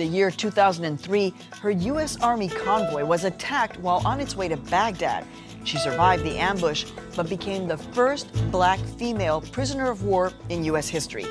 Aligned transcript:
the 0.00 0.06
year 0.06 0.30
2003, 0.30 1.34
her 1.60 1.70
U.S. 1.70 2.16
Army 2.22 2.48
convoy 2.48 3.04
was 3.04 3.24
attacked 3.24 3.78
while 3.80 4.00
on 4.06 4.18
its 4.18 4.34
way 4.34 4.48
to 4.48 4.56
Baghdad. 4.56 5.26
She 5.64 5.76
survived 5.76 6.24
the 6.24 6.38
ambush, 6.38 6.86
but 7.14 7.28
became 7.28 7.68
the 7.68 7.76
first 7.76 8.32
black 8.50 8.80
female 8.98 9.42
prisoner 9.42 9.90
of 9.90 10.02
war 10.02 10.32
in 10.48 10.64
U.S. 10.64 10.88
history. 10.88 11.26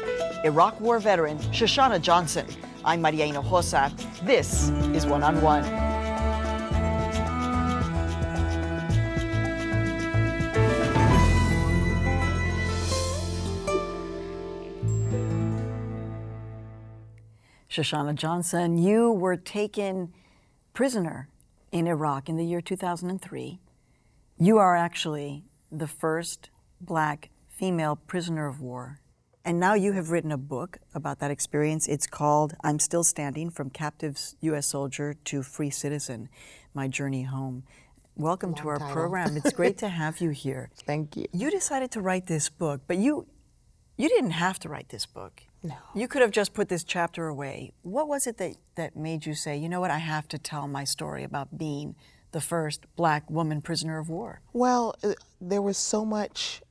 Iraq 0.46 0.80
War 0.80 1.00
veteran 1.00 1.40
Shoshana 1.52 2.00
Johnson. 2.00 2.46
I'm 2.86 3.02
Maria 3.02 3.28
Hinojosa. 3.28 3.92
This 4.24 4.70
is 4.96 5.08
One 5.08 5.24
on 5.24 5.42
One. 5.42 5.89
Shoshana 17.80 18.14
Johnson, 18.14 18.78
you 18.78 19.10
were 19.10 19.38
taken 19.38 20.12
prisoner 20.74 21.30
in 21.72 21.88
Iraq 21.88 22.28
in 22.28 22.36
the 22.36 22.44
year 22.44 22.60
2003. 22.60 23.58
You 24.38 24.58
are 24.58 24.76
actually 24.76 25.46
the 25.72 25.88
first 25.88 26.50
black 26.82 27.30
female 27.48 27.96
prisoner 27.96 28.48
of 28.48 28.60
war. 28.60 29.00
And 29.46 29.62
now 29.62 29.76
you 29.76 29.94
have 29.94 30.12
written 30.12 30.34
a 30.34 30.38
book 30.38 30.80
about 30.94 31.20
that 31.20 31.32
experience. 31.32 31.88
It's 31.88 32.06
called 32.06 32.54
I'm 32.66 32.80
Still 32.80 33.06
Standing 33.06 33.50
From 33.50 33.70
Captive 33.70 34.20
U.S. 34.42 34.68
Soldier 34.68 35.16
to 35.24 35.42
Free 35.42 35.70
Citizen 35.70 36.28
My 36.74 36.90
Journey 36.90 37.24
Home. 37.24 37.64
Welcome 38.18 38.52
Long 38.52 38.62
to 38.62 38.68
our 38.68 38.80
title. 38.80 38.94
program. 38.94 39.38
It's 39.38 39.54
great 39.54 39.78
to 39.86 39.88
have 39.88 40.20
you 40.20 40.32
here. 40.32 40.70
Thank 40.86 41.16
you. 41.16 41.28
You 41.32 41.50
decided 41.50 41.92
to 41.92 42.02
write 42.02 42.28
this 42.28 42.50
book, 42.50 42.82
but 42.88 42.98
you, 42.98 43.28
you 43.96 44.10
didn't 44.10 44.32
have 44.32 44.60
to 44.60 44.68
write 44.70 44.90
this 44.90 45.06
book. 45.06 45.44
No. 45.62 45.76
You 45.94 46.08
could 46.08 46.22
have 46.22 46.32
just 46.32 46.54
put 46.54 46.70
this 46.70 46.84
chapter 46.84 47.28
away. 47.28 47.74
What 47.82 48.08
was 48.08 48.28
it 48.28 48.38
that, 48.38 48.56
that 48.76 48.96
made 48.96 49.26
you 49.26 49.34
say, 49.34 49.58
you 49.58 49.68
know 49.68 49.82
what, 49.82 49.92
I 49.92 49.98
have 49.98 50.28
to 50.30 50.38
tell 50.38 50.68
my 50.68 50.86
story 50.86 51.24
about 51.24 51.58
being 51.58 51.96
the 52.32 52.40
first 52.40 52.86
black 52.96 53.30
woman 53.30 53.62
prisoner 53.62 54.00
of 54.00 54.10
war? 54.10 54.42
Well, 54.54 54.96
uh, 55.04 55.14
there 55.42 55.62
was 55.62 55.78
so 55.78 56.06
much 56.06 56.62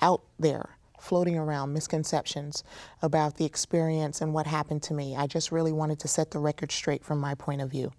out 0.00 0.22
there 0.38 0.76
floating 1.00 1.36
around 1.36 1.72
misconceptions 1.72 2.62
about 3.00 3.36
the 3.36 3.44
experience 3.44 4.20
and 4.20 4.32
what 4.32 4.46
happened 4.46 4.84
to 4.84 4.94
me. 4.94 5.16
I 5.16 5.26
just 5.26 5.50
really 5.50 5.72
wanted 5.72 5.98
to 6.00 6.08
set 6.08 6.30
the 6.30 6.38
record 6.38 6.70
straight 6.70 7.04
from 7.04 7.18
my 7.18 7.34
point 7.34 7.60
of 7.60 7.70
view. 7.70 7.92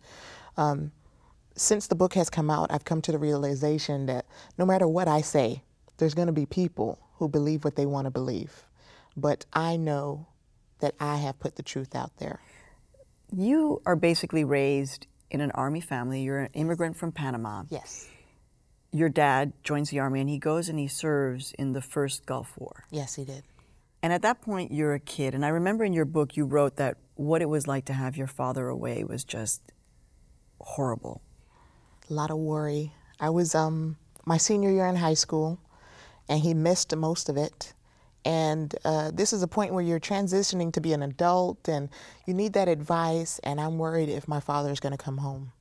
Um, 0.55 0.93
since 1.55 1.87
the 1.87 1.95
book 1.95 2.13
has 2.13 2.29
come 2.29 2.49
out, 2.49 2.71
I've 2.71 2.85
come 2.85 3.01
to 3.01 3.11
the 3.11 3.17
realization 3.17 4.05
that 4.05 4.25
no 4.57 4.65
matter 4.65 4.87
what 4.87 5.09
I 5.09 5.19
say, 5.19 5.63
there's 5.97 6.13
going 6.13 6.27
to 6.27 6.33
be 6.33 6.45
people 6.45 6.97
who 7.17 7.27
believe 7.27 7.65
what 7.65 7.75
they 7.75 7.85
want 7.85 8.05
to 8.05 8.11
believe 8.11 8.63
but 9.15 9.45
I 9.53 9.77
know 9.77 10.27
that 10.79 10.95
I 10.99 11.17
have 11.17 11.39
put 11.39 11.55
the 11.55 11.63
truth 11.63 11.95
out 11.95 12.17
there. 12.17 12.39
You 13.31 13.81
are 13.85 13.95
basically 13.95 14.43
raised 14.43 15.07
in 15.31 15.41
an 15.41 15.51
army 15.51 15.81
family. 15.81 16.21
You're 16.21 16.39
an 16.39 16.49
immigrant 16.53 16.97
from 16.97 17.11
Panama. 17.11 17.63
Yes. 17.69 18.07
Your 18.91 19.09
dad 19.09 19.53
joins 19.63 19.89
the 19.89 19.99
army 19.99 20.21
and 20.21 20.29
he 20.29 20.37
goes 20.37 20.69
and 20.69 20.77
he 20.77 20.87
serves 20.87 21.53
in 21.53 21.73
the 21.73 21.81
first 21.81 22.25
Gulf 22.25 22.53
War. 22.57 22.85
Yes, 22.91 23.15
he 23.15 23.25
did. 23.25 23.43
And 24.03 24.11
at 24.11 24.21
that 24.21 24.41
point, 24.41 24.71
you're 24.71 24.93
a 24.93 24.99
kid. 24.99 25.33
And 25.33 25.45
I 25.45 25.49
remember 25.49 25.83
in 25.83 25.93
your 25.93 26.05
book, 26.05 26.35
you 26.35 26.45
wrote 26.45 26.75
that 26.75 26.97
what 27.15 27.41
it 27.41 27.47
was 27.47 27.67
like 27.67 27.85
to 27.85 27.93
have 27.93 28.17
your 28.17 28.27
father 28.27 28.67
away 28.67 29.03
was 29.03 29.23
just 29.23 29.61
horrible. 30.59 31.21
A 32.09 32.13
lot 32.13 32.29
of 32.29 32.37
worry. 32.37 32.93
I 33.19 33.29
was 33.29 33.55
um, 33.55 33.97
my 34.25 34.37
senior 34.37 34.71
year 34.71 34.87
in 34.87 34.97
high 34.97 35.13
school, 35.13 35.59
and 36.27 36.41
he 36.41 36.53
missed 36.53 36.93
most 36.95 37.29
of 37.29 37.37
it. 37.37 37.73
And 38.25 38.73
uh, 38.85 39.11
this 39.13 39.33
is 39.33 39.43
a 39.43 39.47
point 39.47 39.73
where 39.73 39.83
you're 39.83 39.99
transitioning 39.99 40.71
to 40.73 40.81
be 40.81 40.93
an 40.93 41.03
adult 41.03 41.67
and 41.67 41.89
you 42.25 42.33
need 42.33 42.53
that 42.53 42.67
advice. 42.67 43.39
And 43.39 43.59
I'm 43.59 43.77
worried 43.77 44.09
if 44.09 44.27
my 44.27 44.39
father 44.39 44.71
is 44.71 44.79
going 44.79 44.95
to 44.95 44.97
come 44.97 45.17
home, 45.17 45.51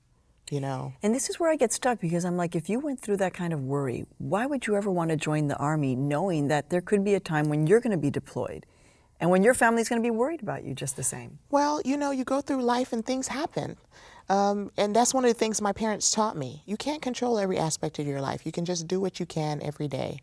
you 0.51 0.61
know. 0.61 0.93
And 1.03 1.15
this 1.15 1.29
is 1.29 1.41
where 1.41 1.51
I 1.51 1.57
get 1.57 1.73
stuck 1.73 2.01
because 2.01 2.25
I'm 2.25 2.37
like, 2.37 2.55
if 2.55 2.69
you 2.69 2.79
went 2.79 3.01
through 3.01 3.17
that 3.19 3.35
kind 3.35 3.53
of 3.53 3.61
worry, 3.63 4.07
why 4.19 4.47
would 4.47 4.67
you 4.67 4.77
ever 4.77 4.91
want 4.91 5.11
to 5.11 5.17
join 5.17 5.49
the 5.49 5.57
Army 5.57 5.97
knowing 5.97 6.49
that 6.49 6.71
there 6.71 6.81
could 6.81 7.05
be 7.05 7.15
a 7.15 7.21
time 7.21 7.49
when 7.49 7.67
you're 7.67 7.81
going 7.81 7.93
to 7.93 7.97
be 7.97 8.11
deployed? 8.11 8.67
And 9.23 9.31
when 9.31 9.45
your 9.45 9.55
family's 9.55 9.89
going 9.89 10.03
to 10.03 10.07
be 10.07 10.11
worried 10.11 10.43
about 10.43 10.65
you 10.65 10.75
just 10.75 10.97
the 10.97 11.05
same. 11.05 11.39
Well, 11.49 11.81
you 11.85 11.97
know, 11.97 12.11
you 12.11 12.25
go 12.25 12.41
through 12.41 12.63
life 12.63 12.93
and 12.93 13.07
things 13.07 13.29
happen. 13.29 13.77
Um, 14.29 14.73
and 14.77 14.97
that's 14.97 15.15
one 15.15 15.25
of 15.25 15.31
the 15.31 15.39
things 15.39 15.61
my 15.61 15.73
parents 15.73 16.11
taught 16.11 16.37
me. 16.37 16.63
You 16.67 16.77
can't 16.77 17.01
control 17.01 17.39
every 17.39 17.57
aspect 17.57 18.01
of 18.01 18.07
your 18.07 18.21
life. 18.21 18.45
You 18.45 18.51
can 18.51 18.65
just 18.65 18.89
do 18.89 19.01
what 19.01 19.21
you 19.21 19.27
can 19.27 19.63
every 19.63 19.87
day. 19.87 20.19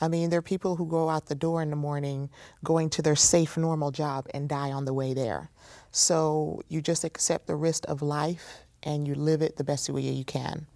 I 0.00 0.08
mean, 0.08 0.30
there 0.30 0.38
are 0.38 0.42
people 0.42 0.76
who 0.76 0.86
go 0.86 1.10
out 1.10 1.26
the 1.26 1.34
door 1.34 1.62
in 1.62 1.70
the 1.70 1.76
morning 1.76 2.30
going 2.64 2.90
to 2.90 3.02
their 3.02 3.16
safe, 3.16 3.56
normal 3.56 3.90
job 3.90 4.26
and 4.32 4.48
die 4.48 4.72
on 4.72 4.84
the 4.84 4.94
way 4.94 5.12
there. 5.12 5.50
So 5.92 6.62
you 6.68 6.80
just 6.80 7.04
accept 7.04 7.46
the 7.46 7.56
risk 7.56 7.84
of 7.88 8.00
life 8.00 8.64
and 8.82 9.06
you 9.06 9.14
live 9.14 9.42
it 9.42 9.56
the 9.56 9.64
best 9.64 9.90
way 9.90 10.02
you 10.02 10.24
can. 10.24 10.66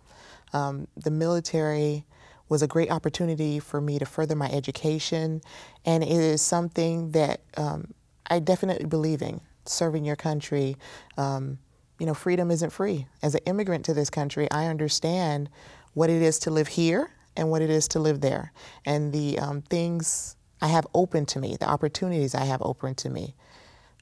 Um, 0.53 0.89
the 0.97 1.11
military 1.11 2.05
was 2.49 2.63
a 2.63 2.67
great 2.67 2.91
opportunity 2.91 3.59
for 3.59 3.81
me 3.81 3.99
to 3.99 4.05
further 4.05 4.37
my 4.37 4.51
education, 4.51 5.41
and 5.84 6.05
it 6.05 6.11
is 6.11 6.43
something 6.43 7.13
that 7.13 7.41
um, 7.57 7.95
I 8.29 8.39
definitely 8.39 8.87
believe 8.87 9.23
in 9.23 9.41
serving 9.65 10.05
your 10.05 10.17
country. 10.17 10.77
Um, 11.17 11.59
you 11.99 12.07
know, 12.07 12.15
freedom 12.15 12.51
isn't 12.51 12.71
free. 12.71 13.07
As 13.23 13.34
an 13.34 13.41
immigrant 13.47 13.84
to 13.87 13.95
this 13.95 14.11
country, 14.11 14.51
I 14.51 14.67
understand 14.67 15.49
what 15.95 16.11
it 16.11 16.21
is 16.21 16.39
to 16.41 16.51
live 16.51 16.69
here 16.69 17.11
and 17.37 17.50
what 17.50 17.62
it 17.62 17.71
is 17.71 17.89
to 17.89 17.99
live 17.99 18.21
there, 18.21 18.53
and 18.84 19.12
the 19.12 19.39
um, 19.39 19.62
things 19.62 20.37
I 20.61 20.69
have 20.69 20.87
open 20.95 21.27
to 21.27 21.39
me, 21.41 21.56
the 21.59 21.69
opportunities 21.69 22.34
I 22.34 22.45
have 22.45 22.62
open 22.62 22.95
to 22.97 23.11
me. 23.11 23.34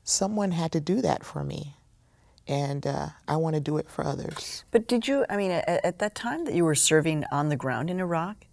Someone 0.04 0.53
had 0.53 0.72
to 0.72 0.81
do 0.81 1.00
that 1.00 1.25
for 1.25 1.43
me, 1.44 1.76
and 2.47 2.87
uh, 2.87 3.09
I 3.26 3.37
want 3.37 3.54
to 3.54 3.60
do 3.60 3.78
it 3.78 3.88
for 3.88 4.04
others. 4.04 4.65
But 4.70 4.88
did 4.88 5.09
you, 5.09 5.25
I 5.31 5.37
mean, 5.37 5.50
at, 5.50 5.69
at 5.69 5.98
that 6.00 6.15
time 6.15 6.44
that 6.44 6.54
you 6.54 6.65
were 6.65 6.75
serving 6.75 7.25
on 7.32 7.48
the 7.48 7.56
ground 7.56 7.88
in 7.91 8.00
Iraq, 8.00 8.47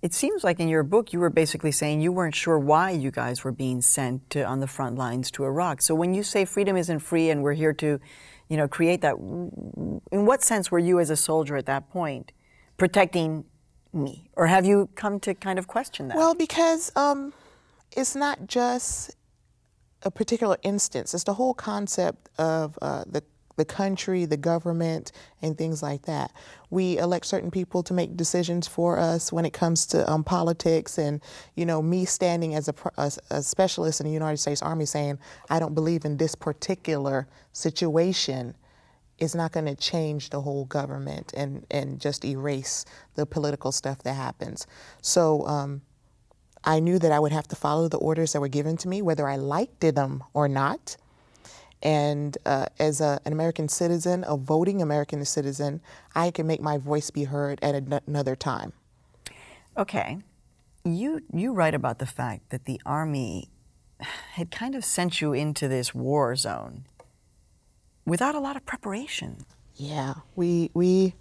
it 0.00 0.14
seems 0.14 0.44
like 0.44 0.60
in 0.60 0.68
your 0.68 0.84
book 0.84 1.12
you 1.12 1.18
were 1.18 1.30
basically 1.30 1.72
saying 1.72 2.00
you 2.00 2.12
weren't 2.12 2.34
sure 2.34 2.58
why 2.58 2.90
you 2.90 3.10
guys 3.10 3.42
were 3.42 3.52
being 3.52 3.82
sent 3.82 4.30
to 4.30 4.44
on 4.44 4.60
the 4.60 4.68
front 4.68 4.96
lines 4.96 5.30
to 5.32 5.44
Iraq. 5.44 5.82
So 5.82 5.94
when 5.94 6.14
you 6.14 6.22
say 6.22 6.44
freedom 6.44 6.76
isn't 6.76 7.00
free 7.00 7.30
and 7.30 7.42
we're 7.42 7.54
here 7.54 7.72
to, 7.74 8.00
you 8.48 8.56
know, 8.56 8.68
create 8.68 9.00
that, 9.00 9.16
in 9.16 10.26
what 10.26 10.42
sense 10.42 10.70
were 10.70 10.78
you 10.78 11.00
as 11.00 11.10
a 11.10 11.16
soldier 11.16 11.56
at 11.56 11.66
that 11.66 11.90
point 11.90 12.30
protecting 12.76 13.44
me? 13.92 14.30
Or 14.36 14.46
have 14.46 14.64
you 14.64 14.88
come 14.94 15.20
to 15.20 15.34
kind 15.34 15.58
of 15.58 15.66
question 15.66 16.08
that? 16.08 16.16
Well, 16.16 16.34
because 16.34 16.92
um, 16.96 17.32
it's 17.96 18.14
not 18.14 18.46
just 18.46 19.14
a 20.02 20.10
particular 20.10 20.56
instance, 20.62 21.14
it's 21.14 21.24
the 21.24 21.34
whole 21.34 21.54
concept 21.54 22.28
of 22.38 22.78
uh, 22.80 23.04
the 23.06 23.22
the 23.58 23.64
country, 23.64 24.24
the 24.24 24.36
government, 24.36 25.12
and 25.42 25.58
things 25.58 25.82
like 25.82 26.02
that. 26.02 26.32
We 26.70 26.96
elect 26.96 27.26
certain 27.26 27.50
people 27.50 27.82
to 27.82 27.92
make 27.92 28.16
decisions 28.16 28.66
for 28.66 28.98
us 28.98 29.32
when 29.32 29.44
it 29.44 29.52
comes 29.52 29.84
to 29.86 30.08
um, 30.10 30.24
politics, 30.24 30.96
and 30.96 31.20
you 31.56 31.66
know, 31.66 31.82
me 31.82 32.06
standing 32.06 32.54
as 32.54 32.68
a, 32.68 32.74
a, 32.96 33.12
a, 33.30 33.42
specialist 33.42 34.00
in 34.00 34.06
the 34.06 34.12
United 34.12 34.38
States 34.38 34.62
Army 34.62 34.86
saying 34.86 35.18
I 35.50 35.58
don't 35.58 35.74
believe 35.74 36.04
in 36.04 36.16
this 36.16 36.34
particular 36.34 37.26
situation 37.52 38.54
is 39.18 39.34
not 39.34 39.52
going 39.52 39.66
to 39.66 39.74
change 39.74 40.30
the 40.30 40.40
whole 40.40 40.64
government 40.64 41.32
and, 41.36 41.66
and 41.70 42.00
just 42.00 42.24
erase 42.24 42.84
the 43.14 43.26
political 43.26 43.72
stuff 43.72 44.02
that 44.04 44.14
happens. 44.14 44.66
So 45.02 45.46
um, 45.46 45.82
I 46.64 46.80
knew 46.80 46.98
that 46.98 47.12
I 47.12 47.18
would 47.18 47.32
have 47.32 47.48
to 47.48 47.56
follow 47.56 47.88
the 47.88 47.98
orders 47.98 48.32
that 48.32 48.40
were 48.40 48.48
given 48.48 48.76
to 48.78 48.88
me, 48.88 49.02
whether 49.02 49.28
I 49.28 49.36
liked 49.36 49.80
them 49.80 50.22
or 50.34 50.48
not. 50.48 50.96
And 51.82 52.36
uh, 52.44 52.66
as 52.78 53.00
a, 53.00 53.20
an 53.24 53.32
American 53.32 53.68
citizen, 53.68 54.24
a 54.26 54.36
voting 54.36 54.82
American 54.82 55.24
citizen, 55.24 55.80
I 56.14 56.30
can 56.30 56.46
make 56.46 56.60
my 56.60 56.76
voice 56.76 57.10
be 57.10 57.24
heard 57.24 57.58
at 57.62 57.74
an- 57.74 58.00
another 58.06 58.34
time. 58.34 58.72
Okay. 59.76 60.18
You, 60.84 61.22
you 61.32 61.52
write 61.52 61.74
about 61.74 61.98
the 61.98 62.06
fact 62.06 62.50
that 62.50 62.64
the 62.64 62.80
Army 62.84 63.48
had 64.32 64.50
kind 64.50 64.74
of 64.74 64.84
sent 64.84 65.20
you 65.20 65.32
into 65.32 65.68
this 65.68 65.94
war 65.94 66.34
zone 66.34 66.84
without 68.08 68.34
a 68.34 68.40
lot 68.40 68.56
of 68.56 68.64
preparation. 68.66 69.44
Yeah, 69.76 70.14
we 70.34 70.70
we. 70.74 71.14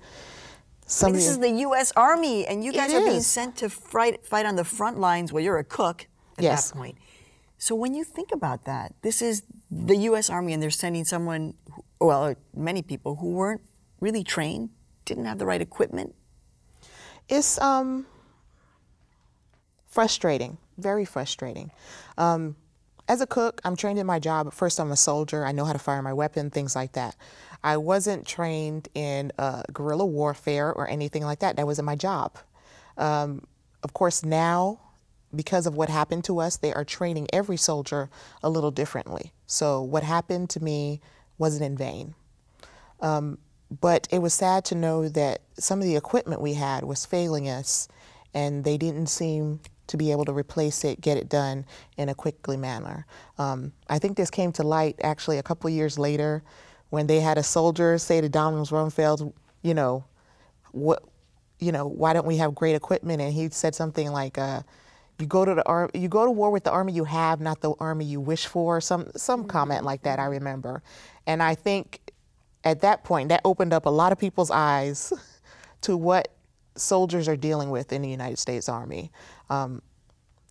Some 0.90 1.14
this 1.14 1.28
is 1.28 1.40
the 1.40 1.50
U.S. 1.50 1.92
Army, 1.98 2.48
and 2.48 2.64
you 2.64 2.72
guys 2.72 2.94
are 2.94 3.02
is. 3.02 3.06
being 3.06 3.22
sent 3.22 3.58
to 3.58 3.70
fight 3.70 4.26
fight 4.26 4.46
on 4.46 4.56
the 4.56 4.64
front 4.64 5.00
lines. 5.00 5.34
Well, 5.34 5.44
you're 5.44 5.58
a 5.58 5.64
cook 5.64 6.08
at 6.38 6.44
yes. 6.44 6.72
that 6.72 6.78
point. 6.78 6.98
So 7.58 7.76
when 7.76 7.94
you 7.94 8.04
think 8.04 8.32
about 8.32 8.66
that, 8.66 8.94
this 9.02 9.22
is 9.22 9.44
the 9.70 9.98
U.S. 9.98 10.30
Army, 10.30 10.54
and 10.54 10.62
they're 10.62 10.70
sending 10.70 11.04
someone, 11.04 11.56
who, 11.72 11.84
well, 12.00 12.36
many 12.56 12.82
people 12.82 13.16
who 13.16 13.32
weren't 13.32 13.62
really 14.00 14.24
trained, 14.24 14.70
didn't 15.06 15.26
have 15.26 15.40
the 15.40 15.46
right 15.46 15.62
equipment. 15.62 16.14
It's 17.28 17.60
um, 17.60 18.06
frustrating, 19.88 20.58
very 20.78 21.04
frustrating. 21.04 21.72
Um, 22.18 22.56
as 23.08 23.22
a 23.22 23.28
cook, 23.28 23.62
I'm 23.64 23.76
trained 23.76 24.00
in 24.00 24.06
my 24.06 24.20
job. 24.20 24.54
First, 24.54 24.80
I'm 24.80 24.92
a 24.92 24.98
soldier. 24.98 25.46
I 25.46 25.52
know 25.52 25.66
how 25.66 25.74
to 25.74 25.80
fire 25.80 26.02
my 26.02 26.14
weapon, 26.14 26.50
things 26.50 26.76
like 26.76 26.94
that. 26.94 27.16
I 27.64 27.78
wasn't 27.78 28.28
trained 28.28 28.90
in 28.94 29.32
uh, 29.38 29.64
guerrilla 29.72 30.06
warfare 30.06 30.72
or 30.72 30.90
anything 30.90 31.24
like 31.24 31.40
that. 31.40 31.56
That 31.56 31.66
wasn't 31.66 31.86
my 31.86 31.96
job. 31.96 32.38
Um, 32.98 33.46
of 33.84 33.94
course, 33.94 34.24
now, 34.24 34.80
because 35.34 35.66
of 35.68 35.76
what 35.76 35.90
happened 35.90 36.26
to 36.26 36.40
us, 36.40 36.58
they 36.58 36.74
are 36.74 36.84
training 36.84 37.28
every 37.32 37.58
soldier 37.58 38.10
a 38.44 38.50
little 38.50 38.72
differently. 38.72 39.32
So, 39.46 39.82
what 39.82 40.04
happened 40.04 40.50
to 40.52 40.64
me 40.64 41.00
wasn't 41.38 41.64
in 41.64 41.78
vain. 41.78 42.16
Um, 43.00 43.38
but 43.82 44.08
it 44.12 44.20
was 44.20 44.34
sad 44.34 44.66
to 44.66 44.76
know 44.76 45.10
that 45.10 45.42
some 45.58 45.80
of 45.80 45.86
the 45.86 45.96
equipment 45.96 46.42
we 46.42 46.54
had 46.54 46.84
was 46.84 47.06
failing 47.06 47.50
us, 47.50 47.88
and 48.34 48.64
they 48.64 48.78
didn't 48.78 49.08
seem 49.08 49.60
to 49.88 49.98
be 49.98 50.12
able 50.12 50.26
to 50.26 50.34
replace 50.34 50.84
it, 50.84 51.02
get 51.02 51.18
it 51.18 51.30
done 51.30 51.66
in 51.98 52.10
a 52.10 52.16
quickly 52.16 52.58
manner. 52.58 53.06
Um, 53.38 53.74
I 53.90 54.00
think 54.00 54.18
this 54.18 54.30
came 54.30 54.52
to 54.54 54.64
light 54.64 54.96
actually 55.02 55.38
a 55.38 55.44
couple 55.44 55.70
years 55.70 55.98
later 55.98 56.44
when 56.90 57.08
they 57.08 57.20
had 57.20 57.38
a 57.38 57.44
soldier 57.44 57.98
say 57.98 58.22
to 58.22 58.30
Donald 58.30 58.70
Rumsfeld, 58.70 59.34
you 59.62 59.74
know, 59.74 60.06
what, 60.72 61.04
you 61.60 61.72
know, 61.72 61.88
why 61.88 62.14
don't 62.14 62.28
we 62.28 62.38
have 62.38 62.56
great 62.56 62.76
equipment? 62.76 63.22
And 63.22 63.34
he 63.34 63.50
said 63.50 63.76
something 63.76 64.12
like, 64.12 64.38
uh, 64.38 64.62
"You 65.20 65.26
go 65.26 65.44
to 65.44 65.56
the 65.56 65.66
ar- 65.66 65.90
you 65.94 66.08
go 66.08 66.26
to 66.26 66.32
war 66.32 66.52
with 66.52 66.64
the 66.64 66.72
army 66.72 66.94
you 66.94 67.04
have, 67.06 67.42
not 67.42 67.62
the 67.62 67.74
army 67.80 68.06
you 68.06 68.22
wish 68.22 68.46
for." 68.46 68.80
Some 68.80 69.12
some 69.16 69.46
comment 69.46 69.84
like 69.84 70.04
that 70.04 70.20
I 70.20 70.26
remember, 70.26 70.84
and 71.26 71.42
I 71.42 71.56
think 71.56 72.12
at 72.64 72.82
that 72.82 73.04
point 73.04 73.30
that 73.30 73.42
opened 73.44 73.74
up 73.74 73.86
a 73.86 73.90
lot 73.90 74.12
of 74.12 74.20
people's 74.20 74.52
eyes 74.52 75.12
to 75.82 75.98
what 75.98 76.30
soldiers 76.76 77.28
are 77.28 77.36
dealing 77.36 77.70
with 77.70 77.92
in 77.92 78.02
the 78.02 78.10
United 78.10 78.38
States 78.38 78.70
Army. 78.70 79.12
Um, 79.50 79.82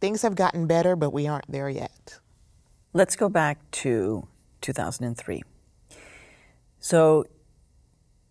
things 0.01 0.23
have 0.23 0.35
gotten 0.35 0.67
better, 0.67 0.97
but 0.97 1.11
we 1.11 1.27
aren't 1.27 1.51
there 1.51 1.69
yet. 1.69 2.19
Let's 2.93 3.17
go 3.17 3.29
back 3.29 3.59
to 3.83 4.27
2003. 4.63 5.43
So 6.79 7.25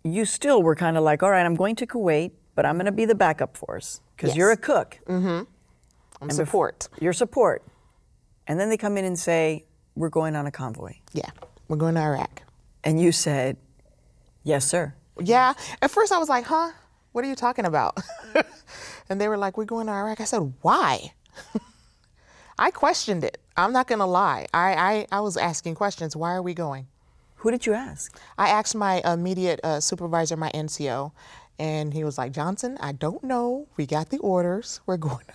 you 0.03 0.25
still 0.25 0.61
were 0.63 0.75
kind 0.75 0.97
of 0.97 1.03
like, 1.03 1.23
all 1.23 1.29
right, 1.31 1.45
I'm 1.45 1.55
going 1.55 1.75
to 1.77 1.87
Kuwait, 1.87 2.31
but 2.55 2.65
I'm 2.65 2.75
going 2.75 2.85
to 2.85 2.91
be 2.91 3.05
the 3.05 3.15
backup 3.15 3.57
force 3.57 4.01
because 4.15 4.29
Yes. 4.29 4.37
you're 4.37 4.51
a 4.51 4.57
cook. 4.57 4.99
I'm 5.07 6.29
support. 6.29 6.87
Your 7.01 7.13
support. 7.13 7.63
And 8.47 8.59
then 8.59 8.69
they 8.69 8.77
come 8.77 8.97
in 8.97 9.05
and 9.05 9.17
say, 9.19 9.65
we're 9.95 10.09
going 10.09 10.35
on 10.35 10.45
a 10.45 10.51
convoy. 10.51 10.93
Yeah, 11.13 11.29
we're 11.67 11.77
going 11.77 11.95
to 11.95 12.01
Iraq. 12.01 12.43
And 12.83 12.99
you 13.01 13.11
said, 13.11 13.57
yes, 14.43 14.65
sir. 14.65 14.93
Yeah. 15.19 15.53
At 15.81 15.89
first, 15.91 16.11
I 16.11 16.17
was 16.17 16.29
like, 16.29 16.45
huh? 16.45 16.71
What 17.15 17.23
are 17.23 17.29
you 17.29 17.35
talking 17.35 17.63
about? 17.63 17.97
and 19.09 19.21
they 19.21 19.29
were 19.29 19.37
like, 19.37 19.57
we're 19.57 19.63
going 19.63 19.87
to 19.87 19.93
Iraq. 19.93 20.19
I 20.19 20.25
said, 20.25 20.51
why? 20.59 21.13
I 22.59 22.71
questioned 22.71 23.23
it. 23.23 23.37
I'm 23.55 23.71
not 23.71 23.87
going 23.87 23.99
to 23.99 24.05
lie. 24.05 24.47
I, 24.53 24.73
I, 24.73 25.07
I 25.13 25.21
was 25.21 25.37
asking 25.37 25.75
questions. 25.75 26.13
Why 26.13 26.33
are 26.33 26.41
we 26.41 26.53
going? 26.53 26.87
Who 27.35 27.51
did 27.51 27.65
you 27.65 27.73
ask? 27.73 28.19
I 28.37 28.49
asked 28.49 28.75
my 28.75 29.01
immediate 29.05 29.61
uh, 29.63 29.79
supervisor, 29.79 30.35
my 30.35 30.51
NCO, 30.51 31.13
and 31.57 31.93
he 31.93 32.03
was 32.03 32.17
like, 32.17 32.33
Johnson, 32.33 32.77
I 32.81 32.91
don't 32.91 33.23
know. 33.23 33.69
We 33.77 33.85
got 33.85 34.09
the 34.09 34.17
orders. 34.17 34.81
We're 34.85 34.97
going 34.97 35.23
to 35.25 35.33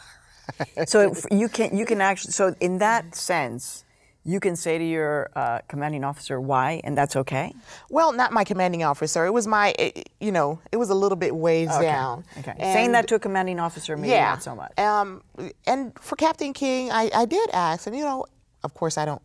Iraq. 0.77 0.89
So 0.91 1.15
you 1.31 1.49
can 1.49 1.75
you 1.75 1.87
can 1.87 2.03
actually 2.03 2.33
so 2.33 2.55
in 2.61 2.77
that 2.79 3.15
sense, 3.15 3.85
you 4.25 4.39
can 4.39 4.55
say 4.55 4.77
to 4.77 4.85
your 4.85 5.31
uh, 5.35 5.61
commanding 5.69 6.05
officer 6.05 6.41
why, 6.41 6.81
and 6.85 6.97
that's 6.97 7.17
okay. 7.17 7.55
Well, 7.89 8.13
not 8.13 8.33
my 8.33 8.45
commanding 8.45 8.83
officer. 8.83 9.25
It 9.25 9.33
was 9.33 9.47
my, 9.47 9.75
it, 9.79 10.11
you 10.21 10.31
know, 10.31 10.61
it 10.71 10.77
was 10.77 10.91
a 10.91 10.95
little 10.95 11.17
bit 11.17 11.35
ways 11.35 11.69
down. 11.69 12.25
Okay. 12.39 12.55
Saying 12.59 12.93
that 12.93 13.09
to 13.09 13.15
a 13.15 13.19
commanding 13.19 13.59
officer, 13.59 13.97
maybe 13.97 14.11
yeah. 14.11 14.31
not 14.31 14.43
so 14.43 14.55
much. 14.55 14.79
Um, 14.79 15.23
and 15.67 15.99
for 15.99 16.17
Captain 16.17 16.53
King, 16.53 16.91
I, 16.93 17.11
I 17.15 17.25
did 17.25 17.49
ask, 17.53 17.87
and 17.87 17.97
you 17.97 18.05
know, 18.05 18.27
of 18.63 18.75
course, 18.75 18.99
I 18.99 19.05
don't. 19.05 19.23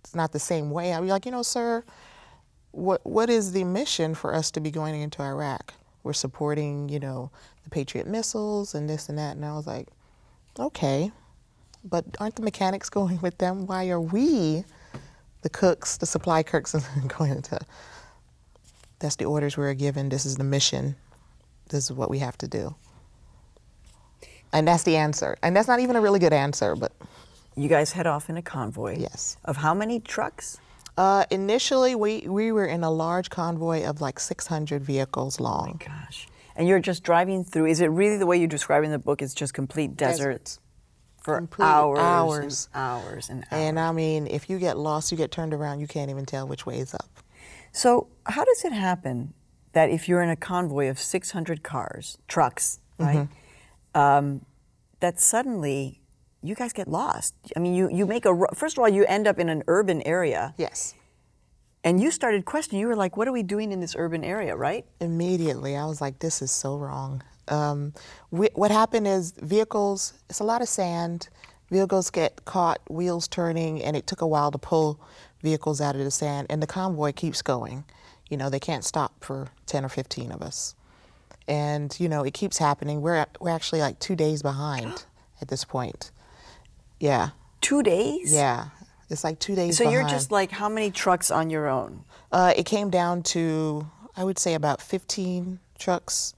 It's 0.00 0.14
not 0.16 0.32
the 0.32 0.40
same 0.40 0.72
way. 0.72 0.92
I'd 0.92 1.00
be 1.02 1.06
like, 1.06 1.24
you 1.24 1.30
know, 1.30 1.42
sir, 1.42 1.84
what 2.72 3.06
what 3.06 3.30
is 3.30 3.52
the 3.52 3.62
mission 3.62 4.14
for 4.14 4.34
us 4.34 4.50
to 4.52 4.60
be 4.60 4.72
going 4.72 5.00
into 5.00 5.22
Iraq? 5.22 5.74
We're 6.02 6.12
supporting, 6.14 6.88
you 6.88 6.98
know, 6.98 7.30
the 7.62 7.70
Patriot 7.70 8.08
missiles 8.08 8.74
and 8.74 8.90
this 8.90 9.08
and 9.08 9.16
that. 9.18 9.36
And 9.36 9.44
I 9.44 9.54
was 9.54 9.68
like, 9.68 9.86
okay, 10.58 11.12
but 11.84 12.04
aren't 12.20 12.36
the 12.36 12.42
mechanics 12.42 12.88
going 12.90 13.20
with 13.20 13.38
them? 13.38 13.66
Why 13.66 13.88
are 13.88 14.00
we, 14.00 14.64
the 15.42 15.50
cooks, 15.50 15.96
the 15.96 16.06
supply 16.06 16.42
cooks, 16.42 16.74
going 17.18 17.42
to? 17.42 17.58
That's 18.98 19.16
the 19.16 19.24
orders 19.24 19.56
we're 19.56 19.74
given. 19.74 20.08
This 20.08 20.24
is 20.24 20.36
the 20.36 20.44
mission. 20.44 20.94
This 21.70 21.84
is 21.90 21.92
what 21.92 22.10
we 22.10 22.18
have 22.20 22.38
to 22.38 22.48
do. 22.48 22.74
And 24.52 24.68
that's 24.68 24.82
the 24.84 24.96
answer. 24.96 25.36
And 25.42 25.56
that's 25.56 25.66
not 25.68 25.80
even 25.80 25.96
a 25.96 26.00
really 26.00 26.18
good 26.18 26.32
answer, 26.32 26.76
but 26.76 26.92
You 27.56 27.68
guys 27.68 27.92
head 27.92 28.06
off 28.06 28.28
in 28.30 28.36
a 28.36 28.42
convoy. 28.42 28.98
Yes. 28.98 29.36
Of 29.44 29.56
how 29.56 29.74
many 29.74 29.98
trucks? 30.00 30.58
uh, 30.98 31.24
initially 31.30 31.94
we, 31.94 32.20
we 32.28 32.52
were 32.52 32.66
in 32.66 32.84
a 32.84 32.90
large 32.90 33.30
convoy 33.30 33.82
of 33.84 34.00
like 34.00 34.20
600 34.20 34.82
vehicles 34.82 35.40
long. 35.40 35.80
Gosh. 35.84 36.28
And 36.54 36.68
you're 36.68 36.80
just 36.80 37.02
driving 37.02 37.44
through. 37.44 37.66
Is 37.66 37.80
it 37.80 37.86
really 37.86 38.18
the 38.18 38.26
way 38.26 38.36
you 38.36 38.46
describe 38.46 38.84
in 38.84 38.90
the 38.90 38.98
book? 38.98 39.22
It's 39.22 39.32
just 39.34 39.54
complete 39.54 39.96
desert 39.96 40.32
Deserts. 40.44 40.58
For 41.22 41.46
hours, 41.60 41.98
hours. 42.00 42.68
and 42.74 42.82
hours 42.82 43.28
and 43.30 43.44
hours. 43.44 43.46
And 43.52 43.78
I 43.80 43.92
mean, 43.92 44.26
if 44.26 44.50
you 44.50 44.58
get 44.58 44.76
lost, 44.76 45.10
you 45.12 45.16
get 45.18 45.30
turned 45.30 45.54
around, 45.54 45.80
you 45.80 45.86
can't 45.86 46.10
even 46.10 46.26
tell 46.26 46.46
which 46.46 46.66
way 46.66 46.78
is 46.78 46.94
up. 46.94 47.08
So, 47.72 48.08
how 48.26 48.44
does 48.44 48.64
it 48.64 48.72
happen 48.72 49.32
that 49.72 49.88
if 49.90 50.08
you're 50.08 50.22
in 50.22 50.28
a 50.28 50.36
convoy 50.36 50.88
of 50.88 50.98
600 50.98 51.62
cars, 51.62 52.18
trucks, 52.28 52.80
right, 52.98 53.28
um, 53.94 54.44
that 55.00 55.18
suddenly 55.20 56.00
you 56.42 56.54
guys 56.54 56.72
get 56.72 56.88
lost? 56.88 57.34
I 57.56 57.60
mean, 57.60 57.74
you, 57.74 57.88
you 57.90 58.04
make 58.06 58.26
a, 58.26 58.36
first 58.54 58.76
of 58.76 58.82
all, 58.82 58.88
you 58.88 59.04
end 59.06 59.26
up 59.26 59.38
in 59.38 59.48
an 59.48 59.62
urban 59.68 60.02
area, 60.02 60.54
Yes. 60.58 60.94
and 61.84 62.00
you 62.02 62.10
started 62.10 62.44
questioning. 62.44 62.80
You 62.80 62.88
were 62.88 62.96
like, 62.96 63.16
what 63.16 63.26
are 63.26 63.32
we 63.32 63.42
doing 63.42 63.72
in 63.72 63.80
this 63.80 63.94
urban 63.96 64.22
area, 64.24 64.54
right? 64.56 64.84
Immediately, 65.00 65.76
I 65.76 65.86
was 65.86 66.00
like, 66.00 66.18
this 66.18 66.42
is 66.42 66.50
so 66.50 66.76
wrong. 66.76 67.22
Um, 67.52 67.92
we, 68.30 68.48
what 68.54 68.70
happened 68.70 69.06
is 69.06 69.32
vehicles, 69.32 70.14
it's 70.30 70.40
a 70.40 70.44
lot 70.44 70.62
of 70.62 70.68
sand. 70.68 71.28
Vehicles 71.70 72.10
get 72.10 72.44
caught, 72.44 72.80
wheels 72.88 73.28
turning, 73.28 73.82
and 73.82 73.96
it 73.96 74.06
took 74.06 74.20
a 74.20 74.26
while 74.26 74.50
to 74.50 74.58
pull 74.58 75.00
vehicles 75.42 75.80
out 75.80 75.94
of 75.96 76.02
the 76.04 76.10
sand. 76.10 76.46
And 76.50 76.62
the 76.62 76.66
convoy 76.66 77.12
keeps 77.12 77.42
going. 77.42 77.84
You 78.30 78.36
know, 78.36 78.48
they 78.50 78.60
can't 78.60 78.84
stop 78.84 79.22
for 79.22 79.48
10 79.66 79.84
or 79.84 79.88
15 79.88 80.32
of 80.32 80.42
us. 80.42 80.74
And, 81.48 81.94
you 81.98 82.08
know, 82.08 82.22
it 82.24 82.34
keeps 82.34 82.58
happening. 82.58 83.02
We're, 83.02 83.26
we're 83.40 83.50
actually 83.50 83.80
like 83.80 83.98
two 83.98 84.16
days 84.16 84.42
behind 84.42 85.04
at 85.40 85.48
this 85.48 85.64
point. 85.64 86.10
Yeah, 87.00 87.30
Two 87.60 87.82
days? 87.82 88.32
yeah. 88.32 88.68
It's 89.10 89.24
like 89.24 89.38
two 89.38 89.54
days 89.54 89.76
So 89.76 89.90
you're 89.90 90.08
just 90.08 90.30
like, 90.30 90.50
how 90.50 90.68
many 90.70 90.90
trucks 90.90 91.30
on 91.30 91.50
your 91.50 91.68
own? 91.68 92.04
Uh, 92.30 92.54
it 92.56 92.64
came 92.64 92.88
down 92.88 93.22
to, 93.24 93.86
I 94.16 94.24
would 94.24 94.38
say, 94.38 94.54
about 94.54 94.80
15 94.80 95.58
trucks, 95.78 96.34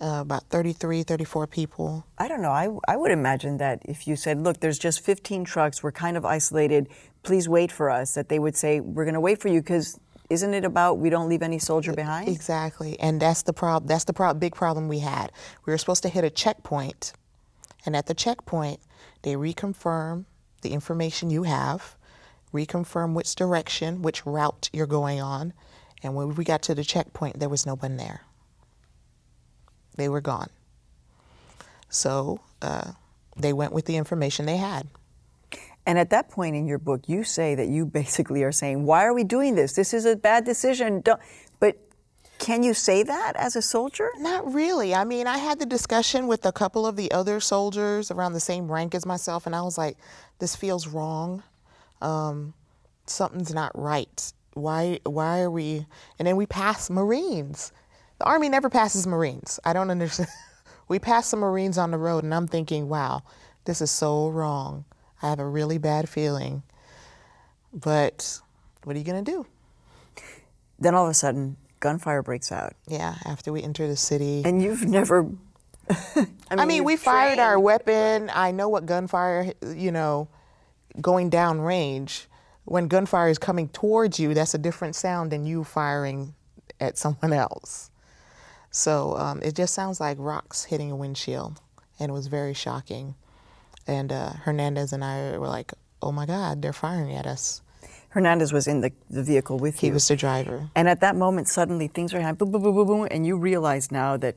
uh, 0.00 0.20
about 0.20 0.44
33, 0.50 1.02
34 1.02 1.46
people. 1.46 2.06
I 2.18 2.28
don't 2.28 2.42
know. 2.42 2.50
I, 2.50 2.68
I 2.88 2.96
would 2.96 3.10
imagine 3.10 3.58
that 3.58 3.82
if 3.84 4.06
you 4.06 4.16
said, 4.16 4.40
look, 4.40 4.60
there's 4.60 4.78
just 4.78 5.00
15 5.00 5.44
trucks, 5.44 5.82
we're 5.82 5.92
kind 5.92 6.16
of 6.16 6.24
isolated, 6.24 6.88
please 7.22 7.48
wait 7.48 7.70
for 7.70 7.90
us, 7.90 8.14
that 8.14 8.28
they 8.28 8.38
would 8.38 8.56
say, 8.56 8.80
we're 8.80 9.04
going 9.04 9.14
to 9.14 9.20
wait 9.20 9.40
for 9.40 9.48
you 9.48 9.60
because 9.60 9.98
isn't 10.30 10.54
it 10.54 10.64
about 10.64 10.98
we 10.98 11.10
don't 11.10 11.28
leave 11.28 11.42
any 11.42 11.58
soldier 11.58 11.92
behind? 11.92 12.28
Exactly, 12.28 12.98
and 12.98 13.20
that's 13.20 13.42
the 13.42 13.52
prob. 13.52 13.86
That's 13.86 14.04
the 14.04 14.12
prob- 14.12 14.40
big 14.40 14.54
problem 14.54 14.88
we 14.88 15.00
had. 15.00 15.30
We 15.64 15.72
were 15.72 15.78
supposed 15.78 16.02
to 16.04 16.08
hit 16.08 16.24
a 16.24 16.30
checkpoint, 16.30 17.12
and 17.84 17.94
at 17.94 18.06
the 18.06 18.14
checkpoint, 18.14 18.80
they 19.22 19.34
reconfirm 19.34 20.24
the 20.62 20.70
information 20.70 21.30
you 21.30 21.42
have, 21.42 21.96
reconfirm 22.52 23.12
which 23.12 23.34
direction, 23.34 24.02
which 24.02 24.24
route 24.24 24.70
you're 24.72 24.86
going 24.86 25.20
on, 25.20 25.52
and 26.02 26.14
when 26.14 26.34
we 26.34 26.44
got 26.44 26.62
to 26.62 26.74
the 26.74 26.84
checkpoint, 26.84 27.38
there 27.38 27.48
was 27.48 27.66
no 27.66 27.76
one 27.76 27.96
there. 27.96 28.22
They 29.94 30.08
were 30.08 30.20
gone. 30.20 30.50
So 31.88 32.40
uh, 32.62 32.92
they 33.36 33.52
went 33.52 33.72
with 33.72 33.86
the 33.86 33.96
information 33.96 34.46
they 34.46 34.56
had. 34.56 34.88
And 35.86 35.98
at 35.98 36.10
that 36.10 36.30
point 36.30 36.56
in 36.56 36.66
your 36.66 36.78
book, 36.78 37.02
you 37.08 37.24
say 37.24 37.54
that 37.54 37.68
you 37.68 37.84
basically 37.86 38.42
are 38.42 38.52
saying, 38.52 38.84
why 38.86 39.04
are 39.04 39.14
we 39.14 39.24
doing 39.24 39.54
this? 39.54 39.74
This 39.74 39.92
is 39.92 40.04
a 40.04 40.16
bad 40.16 40.44
decision. 40.44 41.00
Don't. 41.00 41.20
But 41.60 41.78
can 42.38 42.62
you 42.62 42.74
say 42.74 43.02
that 43.02 43.36
as 43.36 43.54
a 43.54 43.62
soldier? 43.62 44.10
Not 44.18 44.52
really. 44.52 44.94
I 44.94 45.04
mean, 45.04 45.26
I 45.26 45.38
had 45.38 45.58
the 45.58 45.66
discussion 45.66 46.26
with 46.26 46.44
a 46.46 46.52
couple 46.52 46.86
of 46.86 46.96
the 46.96 47.12
other 47.12 47.38
soldiers 47.38 48.10
around 48.10 48.32
the 48.32 48.40
same 48.40 48.70
rank 48.70 48.94
as 48.94 49.06
myself, 49.06 49.46
and 49.46 49.54
I 49.54 49.62
was 49.62 49.78
like, 49.78 49.96
this 50.38 50.56
feels 50.56 50.88
wrong. 50.88 51.42
Um, 52.02 52.54
something's 53.06 53.54
not 53.54 53.72
right. 53.78 54.32
Why, 54.54 55.00
why 55.04 55.40
are 55.40 55.50
we? 55.50 55.86
And 56.18 56.26
then 56.26 56.36
we 56.36 56.46
pass 56.46 56.90
Marines. 56.90 57.72
The 58.18 58.24
Army 58.26 58.48
never 58.48 58.70
passes 58.70 59.06
Marines. 59.06 59.58
I 59.64 59.72
don't 59.72 59.90
understand. 59.90 60.28
we 60.88 60.98
passed 60.98 61.30
some 61.30 61.40
Marines 61.40 61.78
on 61.78 61.90
the 61.90 61.98
road, 61.98 62.24
and 62.24 62.34
I'm 62.34 62.46
thinking, 62.46 62.88
wow, 62.88 63.22
this 63.64 63.80
is 63.80 63.90
so 63.90 64.28
wrong. 64.28 64.84
I 65.22 65.30
have 65.30 65.40
a 65.40 65.46
really 65.46 65.78
bad 65.78 66.08
feeling. 66.08 66.62
But 67.72 68.40
what 68.84 68.94
are 68.94 68.98
you 68.98 69.04
going 69.04 69.24
to 69.24 69.30
do? 69.30 69.46
Then 70.78 70.94
all 70.94 71.04
of 71.04 71.10
a 71.10 71.14
sudden, 71.14 71.56
gunfire 71.80 72.22
breaks 72.22 72.52
out. 72.52 72.74
Yeah, 72.86 73.16
after 73.24 73.52
we 73.52 73.62
enter 73.62 73.86
the 73.88 73.96
city. 73.96 74.42
And 74.44 74.62
you've 74.62 74.84
never. 74.86 75.30
I 75.90 76.26
I 76.50 76.64
mean, 76.64 76.84
we 76.84 76.96
fired 76.96 77.38
our 77.38 77.58
weapon. 77.58 78.30
I 78.32 78.52
know 78.52 78.68
what 78.68 78.86
gunfire, 78.86 79.52
you 79.74 79.90
know, 79.90 80.28
going 81.00 81.30
down 81.30 81.60
range. 81.60 82.28
When 82.64 82.88
gunfire 82.88 83.28
is 83.28 83.38
coming 83.38 83.68
towards 83.68 84.18
you, 84.18 84.32
that's 84.34 84.54
a 84.54 84.58
different 84.58 84.96
sound 84.96 85.32
than 85.32 85.44
you 85.44 85.64
firing 85.64 86.34
at 86.80 86.96
someone 86.96 87.32
else. 87.32 87.90
So 88.76 89.16
um, 89.16 89.40
it 89.40 89.54
just 89.54 89.72
sounds 89.72 90.00
like 90.00 90.16
rocks 90.18 90.64
hitting 90.64 90.90
a 90.90 90.96
windshield, 90.96 91.60
and 92.00 92.10
it 92.10 92.12
was 92.12 92.26
very 92.26 92.54
shocking. 92.54 93.14
And 93.86 94.10
uh, 94.10 94.30
Hernandez 94.42 94.92
and 94.92 95.04
I 95.04 95.38
were 95.38 95.46
like, 95.46 95.72
"Oh 96.02 96.10
my 96.10 96.26
God, 96.26 96.60
they're 96.60 96.72
firing 96.72 97.14
at 97.14 97.24
us." 97.24 97.62
Hernandez 98.08 98.52
was 98.52 98.66
in 98.66 98.80
the, 98.80 98.90
the 99.08 99.22
vehicle 99.22 99.58
with 99.60 99.78
He 99.78 99.86
you. 99.86 99.92
He 99.92 99.94
was 99.94 100.08
the 100.08 100.16
driver. 100.16 100.68
And 100.74 100.88
at 100.88 101.00
that 101.02 101.14
moment, 101.14 101.46
suddenly 101.48 101.86
things 101.86 102.12
are 102.14 102.20
happening, 102.20 102.50
boom, 102.50 102.62
boom, 102.62 102.62
boom, 102.62 102.74
boom, 102.74 102.86
boom, 102.86 103.08
and 103.12 103.24
you 103.26 103.36
realize 103.36 103.90
now 103.92 104.16
that 104.16 104.34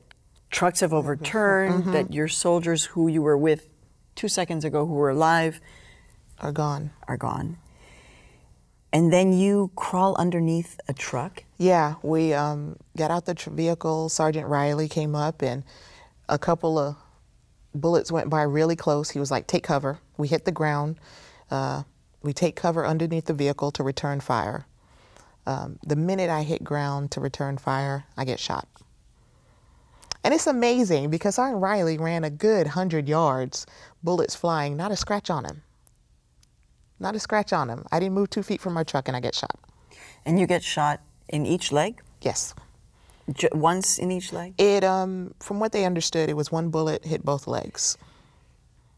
trucks 0.50 0.80
have 0.80 0.92
overturned, 0.92 1.82
Mm-hmm. 1.82 1.92
that 1.92 2.12
your 2.12 2.28
soldiers 2.28 2.84
who 2.84 3.08
you 3.08 3.22
were 3.22 3.36
with 3.38 3.68
two 4.14 4.28
seconds 4.28 4.64
ago, 4.64 4.86
who 4.86 4.94
were 4.94 5.10
alive, 5.10 5.60
Are 6.40 6.52
gone. 6.52 6.90
are 7.08 7.16
gone. 7.16 7.56
And 8.92 9.12
then 9.12 9.32
you 9.32 9.70
crawl 9.76 10.16
underneath 10.16 10.80
a 10.88 10.94
truck. 10.94 11.44
Yeah, 11.58 11.96
we 12.02 12.32
um, 12.32 12.76
got 12.96 13.10
out 13.10 13.26
the 13.26 13.34
tr- 13.34 13.50
vehicle. 13.50 14.08
Sergeant 14.08 14.48
Riley 14.48 14.88
came 14.88 15.14
up, 15.14 15.42
and 15.42 15.62
a 16.28 16.38
couple 16.38 16.78
of 16.78 16.96
bullets 17.74 18.10
went 18.10 18.30
by 18.30 18.42
really 18.42 18.76
close. 18.76 19.10
He 19.10 19.18
was 19.18 19.30
like, 19.30 19.46
"Take 19.46 19.64
cover." 19.64 19.98
We 20.16 20.28
hit 20.28 20.46
the 20.46 20.52
ground. 20.52 20.98
Uh, 21.50 21.82
we 22.22 22.32
take 22.32 22.56
cover 22.56 22.86
underneath 22.86 23.26
the 23.26 23.34
vehicle 23.34 23.70
to 23.72 23.82
return 23.82 24.20
fire. 24.20 24.66
Um, 25.46 25.78
the 25.86 25.96
minute 25.96 26.30
I 26.30 26.42
hit 26.42 26.64
ground 26.64 27.10
to 27.12 27.20
return 27.20 27.58
fire, 27.58 28.04
I 28.16 28.24
get 28.24 28.40
shot. 28.40 28.68
And 30.24 30.34
it's 30.34 30.46
amazing 30.46 31.10
because 31.10 31.36
Sergeant 31.36 31.62
Riley 31.62 31.96
ran 31.96 32.24
a 32.24 32.30
good 32.30 32.68
hundred 32.68 33.08
yards, 33.08 33.66
bullets 34.02 34.34
flying, 34.34 34.76
not 34.76 34.90
a 34.90 34.96
scratch 34.96 35.30
on 35.30 35.44
him. 35.44 35.62
Not 37.00 37.14
a 37.14 37.18
scratch 37.18 37.52
on 37.52 37.68
him. 37.68 37.84
I 37.92 38.00
didn't 38.00 38.14
move 38.14 38.30
two 38.30 38.42
feet 38.42 38.60
from 38.60 38.74
my 38.74 38.84
truck, 38.84 39.08
and 39.08 39.16
I 39.16 39.20
get 39.20 39.34
shot. 39.34 39.58
And 40.26 40.38
you 40.38 40.46
get 40.46 40.62
shot 40.62 41.00
in 41.28 41.46
each 41.46 41.70
leg? 41.72 42.00
Yes. 42.20 42.54
J- 43.32 43.48
once 43.52 43.98
in 43.98 44.10
each 44.10 44.32
leg? 44.32 44.54
It 44.58 44.84
um 44.84 45.34
from 45.40 45.60
what 45.60 45.72
they 45.72 45.84
understood, 45.84 46.28
it 46.28 46.36
was 46.36 46.50
one 46.50 46.70
bullet 46.70 47.04
hit 47.04 47.24
both 47.24 47.46
legs. 47.46 47.96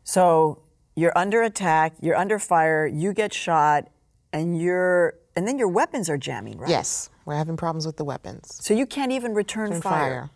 So 0.05 0.63
you're 0.95 1.17
under 1.17 1.43
attack, 1.43 1.95
you're 2.01 2.17
under 2.17 2.39
fire, 2.39 2.87
you 2.87 3.13
get 3.13 3.33
shot, 3.35 3.89
and 4.33 4.61
you're 4.61 5.15
and 5.37 5.47
then 5.47 5.59
your 5.59 5.69
weapons 5.69 6.09
are 6.09 6.19
jamming, 6.19 6.59
right? 6.59 6.71
Yes, 6.71 7.11
we're 7.25 7.37
having 7.37 7.57
problems 7.57 7.87
with 7.87 7.97
the 7.97 8.05
weapons. 8.05 8.59
So 8.63 8.75
you 8.75 8.87
can't 8.87 9.13
even 9.13 9.35
return 9.35 9.73
And 9.73 9.83
fire. 9.83 10.31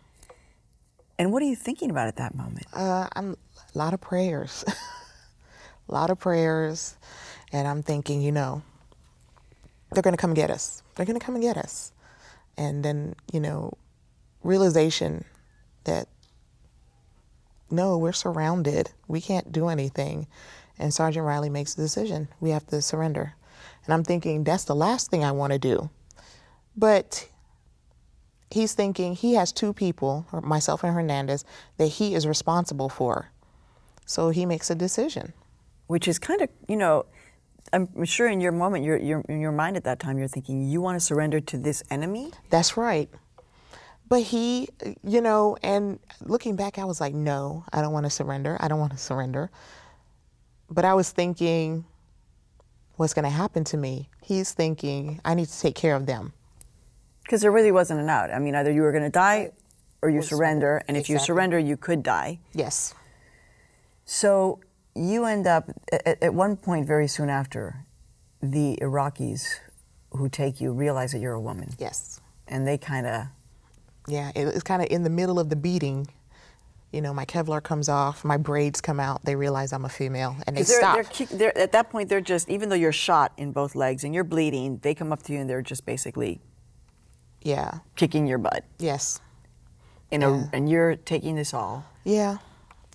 And 1.17 1.31
what 1.31 1.41
are 1.41 1.45
you 1.45 1.55
thinking 1.55 1.89
about 1.89 2.07
at 2.07 2.17
that 2.17 2.35
moment? 2.35 2.65
Uh, 2.73 3.07
I'm 3.15 3.37
a 3.73 3.77
lot 3.77 3.93
of 3.93 4.01
prayers, 4.01 4.65
a 4.67 4.73
lot 5.91 6.09
of 6.09 6.19
prayers, 6.19 6.97
and 7.55 7.69
I'm 7.69 7.81
thinking, 7.81 8.21
you 8.21 8.33
know, 8.33 8.63
they're 9.91 10.03
gonna 10.03 10.17
come 10.17 10.33
get 10.33 10.51
us. 10.51 10.83
They're 10.95 11.05
gonna 11.05 11.21
come 11.21 11.35
and 11.35 11.41
get 11.41 11.55
us, 11.55 11.93
and 12.57 12.83
then 12.83 13.15
you 13.31 13.39
know, 13.39 13.77
realization 14.43 15.23
that 15.85 16.09
no, 17.71 17.97
we're 17.97 18.11
surrounded. 18.11 18.91
We 19.07 19.21
can't 19.21 19.53
do 19.53 19.69
anything. 19.69 20.27
And 20.77 20.93
Sergeant 20.93 21.25
Riley 21.25 21.49
makes 21.49 21.73
the 21.73 21.81
decision. 21.81 22.27
We 22.41 22.49
have 22.49 22.67
to 22.67 22.81
surrender. 22.81 23.35
And 23.85 23.93
I'm 23.93 24.03
thinking, 24.03 24.43
that's 24.43 24.65
the 24.65 24.75
last 24.75 25.09
thing 25.09 25.23
I 25.23 25.31
want 25.31 25.53
to 25.53 25.59
do. 25.59 25.89
But 26.75 27.29
he's 28.51 28.73
thinking 28.73 29.15
he 29.15 29.35
has 29.35 29.53
two 29.53 29.71
people, 29.71 30.27
myself 30.43 30.83
and 30.83 30.93
Hernandez, 30.93 31.45
that 31.77 31.87
he 31.87 32.15
is 32.15 32.27
responsible 32.27 32.89
for. 32.89 33.31
So 34.05 34.29
he 34.29 34.45
makes 34.45 34.69
a 34.69 34.75
decision. 34.75 35.33
Which 35.87 36.07
is 36.07 36.19
kind 36.19 36.41
of, 36.41 36.49
you 36.67 36.75
know, 36.75 37.05
I'm 37.73 38.05
sure 38.05 38.27
in 38.27 38.41
your 38.41 38.51
moment, 38.51 38.85
you're, 38.85 38.97
you're, 38.97 39.21
in 39.27 39.39
your 39.39 39.51
mind 39.51 39.75
at 39.75 39.83
that 39.85 39.99
time, 39.99 40.17
you're 40.17 40.27
thinking, 40.27 40.69
you 40.69 40.81
want 40.81 40.97
to 40.97 40.99
surrender 40.99 41.39
to 41.41 41.57
this 41.57 41.83
enemy? 41.89 42.31
That's 42.49 42.77
right. 42.77 43.09
But 44.07 44.21
he, 44.21 44.69
you 45.03 45.19
know, 45.19 45.57
and 45.63 45.99
looking 46.21 46.55
back, 46.55 46.77
I 46.77 46.85
was 46.85 47.01
like, 47.01 47.13
no, 47.13 47.65
I 47.73 47.81
don't 47.81 47.91
want 47.91 48.05
to 48.05 48.09
surrender. 48.09 48.55
I 48.59 48.67
don't 48.67 48.79
want 48.79 48.91
to 48.91 48.97
surrender. 48.97 49.49
But 50.69 50.85
I 50.85 50.93
was 50.93 51.09
thinking, 51.09 51.85
what's 52.97 53.13
going 53.13 53.23
to 53.23 53.31
happen 53.31 53.63
to 53.65 53.77
me? 53.77 54.09
He's 54.21 54.51
thinking, 54.51 55.19
I 55.25 55.33
need 55.33 55.47
to 55.47 55.59
take 55.59 55.75
care 55.75 55.95
of 55.95 56.05
them. 56.05 56.33
Because 57.23 57.41
there 57.41 57.51
really 57.51 57.71
wasn't 57.71 57.99
an 57.99 58.09
out. 58.09 58.31
I 58.31 58.37
mean, 58.37 58.53
either 58.53 58.71
you 58.71 58.83
were 58.83 58.91
going 58.91 59.03
to 59.03 59.09
die 59.09 59.51
or 60.03 60.09
you 60.09 60.21
surrender. 60.21 60.83
And 60.87 60.95
if 60.95 61.09
you 61.09 61.17
surrender, 61.17 61.57
you 61.57 61.75
could 61.75 62.03
die. 62.03 62.39
Yes. 62.53 62.93
So 64.05 64.59
you 64.95 65.25
end 65.25 65.45
up, 65.45 65.69
at, 65.91 66.23
at 66.23 66.33
one 66.33 66.55
point 66.55 66.87
very 66.87 67.07
soon 67.07 67.29
after, 67.29 67.85
the 68.41 68.77
Iraqis 68.81 69.59
who 70.11 70.29
take 70.29 70.61
you 70.61 70.71
realize 70.71 71.11
that 71.11 71.19
you're 71.19 71.33
a 71.33 71.41
woman. 71.41 71.73
Yes. 71.77 72.21
And 72.47 72.65
they 72.67 72.77
kind 72.77 73.05
of, 73.05 73.25
Yeah, 74.07 74.31
it, 74.35 74.47
it's 74.47 74.63
kind 74.63 74.81
of 74.81 74.87
in 74.89 75.03
the 75.03 75.09
middle 75.09 75.39
of 75.39 75.49
the 75.49 75.55
beating. 75.55 76.07
You 76.91 77.01
know, 77.01 77.13
my 77.13 77.25
Kevlar 77.25 77.61
comes 77.61 77.89
off, 77.89 78.23
my 78.23 78.37
braids 78.37 78.79
come 78.79 78.99
out. 79.01 79.25
They 79.25 79.35
realize 79.35 79.73
I'm 79.73 79.83
a 79.83 79.89
female, 79.89 80.37
and 80.47 80.55
they 80.55 80.61
they're, 80.61 80.79
stop. 80.79 80.95
they're, 80.95 81.27
they're, 81.37 81.57
at 81.57 81.73
that 81.73 81.89
point, 81.89 82.07
they're 82.07 82.21
just, 82.21 82.47
even 82.47 82.69
though 82.69 82.75
you're 82.75 82.93
shot 82.93 83.33
in 83.35 83.51
both 83.51 83.75
legs 83.75 84.05
and 84.05 84.15
you're 84.15 84.23
bleeding, 84.23 84.77
they 84.81 84.93
come 84.93 85.11
up 85.11 85.21
to 85.23 85.33
you 85.33 85.39
and 85.39 85.49
they're 85.49 85.61
just 85.61 85.85
basically 85.85 86.39
yeah. 87.41 87.79
kicking 87.97 88.27
your 88.27 88.37
butt. 88.37 88.63
Yes. 88.79 89.19
You 90.11 90.19
know, 90.19 90.49
and 90.53 90.69
you're 90.69 90.95
taking 90.95 91.35
this 91.35 91.53
all. 91.53 91.83
Yeah. 92.05 92.37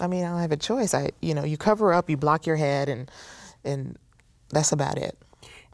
I 0.00 0.06
mean, 0.06 0.24
I 0.24 0.30
don't 0.30 0.40
have 0.40 0.52
a 0.52 0.56
choice. 0.56 0.94
I, 0.94 1.10
you 1.20 1.34
know, 1.34 1.44
you 1.44 1.56
cover 1.56 1.92
up, 1.92 2.08
you 2.08 2.16
block 2.16 2.46
your 2.46 2.56
head, 2.56 2.88
and 2.88 3.10
and 3.64 3.98
that's 4.50 4.72
about 4.72 4.98
it. 4.98 5.18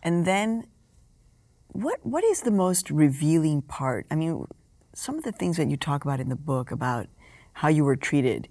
And 0.02 0.24
then, 0.24 0.66
what 1.68 2.00
what 2.04 2.24
is 2.24 2.42
the 2.42 2.50
most 2.50 2.90
revealing 2.90 3.62
part? 3.62 4.06
I 4.10 4.14
mean, 4.14 4.46
some 4.94 5.16
of 5.16 5.24
the 5.24 5.32
things 5.32 5.56
that 5.56 5.68
you 5.68 5.76
talk 5.76 6.04
about 6.04 6.20
in 6.20 6.28
the 6.28 6.36
book 6.36 6.70
about 6.70 7.08
how 7.54 7.68
you 7.68 7.84
were 7.84 7.96
treated 7.96 8.48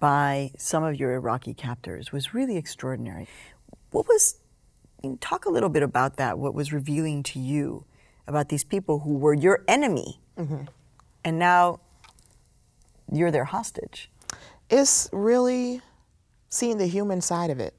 by 0.00 0.50
some 0.58 0.82
of 0.82 0.96
your 0.96 1.14
Iraqi 1.14 1.54
captors 1.54 2.12
was 2.12 2.34
really 2.34 2.56
extraordinary. 2.56 3.26
What 3.90 4.06
was? 4.06 4.40
I 5.02 5.06
mean, 5.06 5.18
talk 5.18 5.44
a 5.44 5.50
little 5.50 5.68
bit 5.68 5.82
about 5.82 6.16
that. 6.16 6.38
What 6.38 6.54
was 6.54 6.72
revealing 6.72 7.22
to 7.24 7.38
you 7.38 7.84
about 8.26 8.48
these 8.48 8.64
people 8.64 9.00
who 9.00 9.14
were 9.14 9.34
your 9.34 9.64
enemy, 9.68 10.20
mm-hmm. 10.38 10.64
and 11.24 11.38
now 11.38 11.80
you're 13.12 13.30
their 13.30 13.44
hostage? 13.44 14.10
It's 14.70 15.08
really 15.12 15.82
seeing 16.48 16.78
the 16.78 16.86
human 16.86 17.20
side 17.20 17.50
of 17.50 17.60
it. 17.60 17.74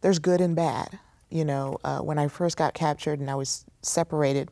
There's 0.00 0.18
good 0.18 0.40
and 0.40 0.56
bad. 0.56 0.98
You 1.30 1.44
know, 1.44 1.78
uh, 1.84 2.00
when 2.00 2.18
I 2.18 2.28
first 2.28 2.56
got 2.56 2.74
captured 2.74 3.20
and 3.20 3.30
I 3.30 3.34
was 3.34 3.64
separated 3.82 4.50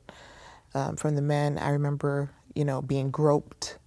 um, 0.75 0.97
from 0.97 1.16
the 1.16 1.23
men, 1.23 1.59
I 1.59 1.71
remember, 1.71 2.30
you 2.54 2.64
know, 2.64 2.80
being 2.80 3.11
groped. 3.11 3.78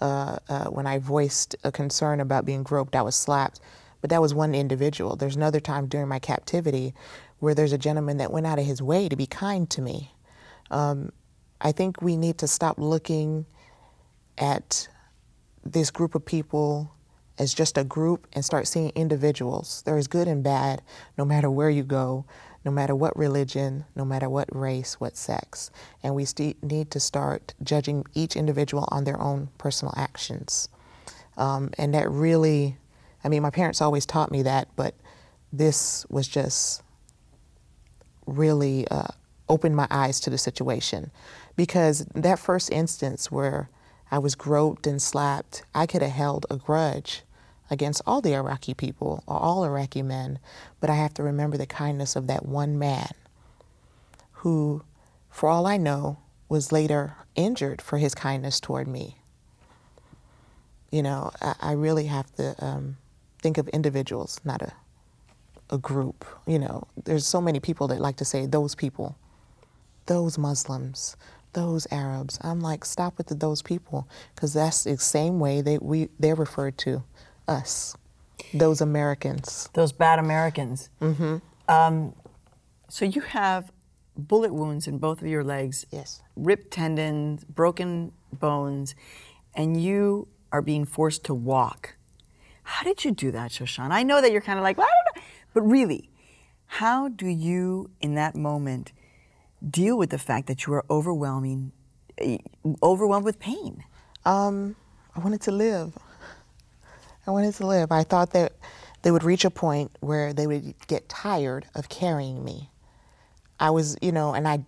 Uh, 0.00 0.36
uh, 0.48 0.66
when 0.66 0.86
I 0.86 0.98
voiced 0.98 1.56
a 1.64 1.72
concern 1.72 2.20
about 2.20 2.44
being 2.44 2.62
groped, 2.62 2.94
I 2.94 3.02
was 3.02 3.16
slapped. 3.16 3.60
But 4.00 4.10
that 4.10 4.22
was 4.22 4.32
one 4.32 4.54
individual. 4.54 5.16
There's 5.16 5.34
another 5.34 5.58
time 5.58 5.88
during 5.88 6.06
my 6.06 6.20
captivity 6.20 6.94
where 7.40 7.54
there's 7.54 7.72
a 7.72 7.78
gentleman 7.78 8.18
that 8.18 8.30
went 8.30 8.46
out 8.46 8.58
of 8.58 8.64
his 8.64 8.80
way 8.80 9.08
to 9.08 9.16
be 9.16 9.26
kind 9.26 9.68
to 9.70 9.82
me. 9.82 10.12
Um, 10.70 11.10
I 11.60 11.72
think 11.72 12.00
we 12.00 12.16
need 12.16 12.38
to 12.38 12.46
stop 12.46 12.78
looking 12.78 13.46
at 14.36 14.88
this 15.64 15.90
group 15.90 16.14
of 16.14 16.24
people 16.24 16.92
as 17.38 17.54
just 17.54 17.78
a 17.78 17.84
group 17.84 18.26
and 18.32 18.44
start 18.44 18.66
seeing 18.66 18.90
individuals. 18.94 19.82
There 19.86 19.96
is 19.96 20.08
good 20.08 20.28
and 20.28 20.42
bad 20.42 20.82
no 21.16 21.24
matter 21.24 21.50
where 21.50 21.70
you 21.70 21.84
go, 21.84 22.24
no 22.64 22.70
matter 22.70 22.94
what 22.94 23.16
religion, 23.16 23.84
no 23.94 24.04
matter 24.04 24.28
what 24.28 24.54
race, 24.54 24.94
what 24.94 25.16
sex. 25.16 25.70
And 26.02 26.14
we 26.14 26.24
st- 26.24 26.62
need 26.62 26.90
to 26.90 27.00
start 27.00 27.54
judging 27.62 28.04
each 28.14 28.36
individual 28.36 28.88
on 28.90 29.04
their 29.04 29.20
own 29.20 29.48
personal 29.58 29.94
actions. 29.96 30.68
Um, 31.36 31.70
and 31.78 31.94
that 31.94 32.10
really, 32.10 32.76
I 33.22 33.28
mean, 33.28 33.42
my 33.42 33.50
parents 33.50 33.80
always 33.80 34.04
taught 34.04 34.32
me 34.32 34.42
that, 34.42 34.68
but 34.74 34.94
this 35.52 36.04
was 36.10 36.26
just 36.26 36.82
really 38.26 38.86
uh, 38.88 39.08
opened 39.48 39.76
my 39.76 39.86
eyes 39.90 40.20
to 40.20 40.30
the 40.30 40.38
situation. 40.38 41.10
Because 41.56 42.04
that 42.14 42.38
first 42.38 42.70
instance 42.70 43.30
where 43.30 43.70
I 44.10 44.18
was 44.18 44.34
groped 44.34 44.86
and 44.86 45.00
slapped, 45.00 45.62
I 45.74 45.86
could 45.86 46.02
have 46.02 46.10
held 46.10 46.46
a 46.50 46.56
grudge 46.56 47.22
against 47.70 48.02
all 48.06 48.20
the 48.20 48.34
Iraqi 48.34 48.74
people 48.74 49.22
or 49.26 49.36
all 49.36 49.64
Iraqi 49.64 50.02
men, 50.02 50.38
but 50.80 50.90
I 50.90 50.94
have 50.94 51.14
to 51.14 51.22
remember 51.22 51.56
the 51.56 51.66
kindness 51.66 52.16
of 52.16 52.26
that 52.26 52.46
one 52.46 52.78
man 52.78 53.10
who, 54.32 54.82
for 55.30 55.48
all 55.48 55.66
I 55.66 55.76
know, 55.76 56.18
was 56.48 56.72
later 56.72 57.14
injured 57.34 57.82
for 57.82 57.98
his 57.98 58.14
kindness 58.14 58.60
toward 58.60 58.88
me. 58.88 59.18
You 60.90 61.02
know, 61.02 61.30
I, 61.42 61.54
I 61.60 61.72
really 61.72 62.06
have 62.06 62.34
to 62.36 62.54
um, 62.64 62.96
think 63.42 63.58
of 63.58 63.68
individuals, 63.68 64.40
not 64.44 64.62
a 64.62 64.72
a 65.70 65.78
group. 65.78 66.24
You 66.46 66.58
know, 66.58 66.86
there's 67.04 67.26
so 67.26 67.40
many 67.40 67.60
people 67.60 67.88
that 67.88 68.00
like 68.00 68.16
to 68.16 68.24
say 68.24 68.46
those 68.46 68.74
people, 68.74 69.16
those 70.06 70.38
Muslims, 70.38 71.16
those 71.52 71.86
Arabs. 71.90 72.38
I'm 72.42 72.60
like, 72.60 72.84
stop 72.84 73.18
with 73.18 73.26
the 73.26 73.34
those 73.34 73.62
people, 73.62 74.08
because 74.34 74.54
that's 74.54 74.84
the 74.84 74.96
same 74.96 75.40
way 75.40 75.60
they 75.60 75.78
we 75.78 76.08
they're 76.18 76.34
referred 76.34 76.78
to 76.78 77.02
us, 77.48 77.96
those 78.54 78.80
Americans. 78.80 79.68
Those 79.74 79.92
bad 79.92 80.18
Americans. 80.18 80.90
Mm-hmm. 81.00 81.38
Um, 81.68 82.14
so 82.88 83.04
you 83.04 83.20
have 83.22 83.72
bullet 84.16 84.52
wounds 84.52 84.86
in 84.86 84.98
both 84.98 85.20
of 85.22 85.28
your 85.28 85.44
legs. 85.44 85.86
Yes. 85.90 86.22
ripped 86.36 86.70
tendons, 86.70 87.44
broken 87.44 88.12
bones, 88.32 88.94
and 89.54 89.82
you 89.82 90.28
are 90.52 90.62
being 90.62 90.84
forced 90.84 91.24
to 91.24 91.34
walk. 91.34 91.94
How 92.62 92.84
did 92.84 93.04
you 93.04 93.12
do 93.12 93.30
that, 93.32 93.50
Shoshan? 93.50 93.90
I 93.90 94.02
know 94.02 94.20
that 94.20 94.30
you're 94.32 94.40
kind 94.42 94.58
of 94.58 94.62
like, 94.62 94.76
well, 94.76 94.86
I 94.86 94.90
don't 94.90 95.16
know, 95.16 95.28
but 95.54 95.62
really, 95.62 96.10
how 96.66 97.08
do 97.08 97.26
you, 97.26 97.90
in 98.00 98.14
that 98.14 98.34
moment, 98.34 98.92
deal 99.68 99.96
with 99.96 100.10
the 100.10 100.18
fact 100.18 100.46
that 100.48 100.66
you 100.66 100.74
are 100.74 100.84
overwhelming, 100.90 101.72
eh, 102.18 102.38
overwhelmed 102.82 103.24
with 103.24 103.38
pain? 103.38 103.84
Um, 104.24 104.76
I 105.16 105.20
wanted 105.20 105.40
to 105.42 105.52
live. 105.52 105.96
I 107.28 107.30
wanted 107.30 107.54
to 107.56 107.66
live. 107.66 107.92
I 107.92 108.04
thought 108.04 108.30
that 108.30 108.54
they 109.02 109.10
would 109.10 109.22
reach 109.22 109.44
a 109.44 109.50
point 109.50 109.90
where 110.00 110.32
they 110.32 110.46
would 110.46 110.74
get 110.86 111.10
tired 111.10 111.66
of 111.74 111.90
carrying 111.90 112.42
me. 112.42 112.70
I 113.60 113.68
was, 113.68 113.98
you 114.00 114.12
know, 114.12 114.32
and 114.32 114.48
I, 114.48 114.64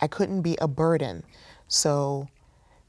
I 0.00 0.06
couldn't 0.06 0.42
be 0.42 0.56
a 0.60 0.68
burden. 0.68 1.24
So 1.66 2.28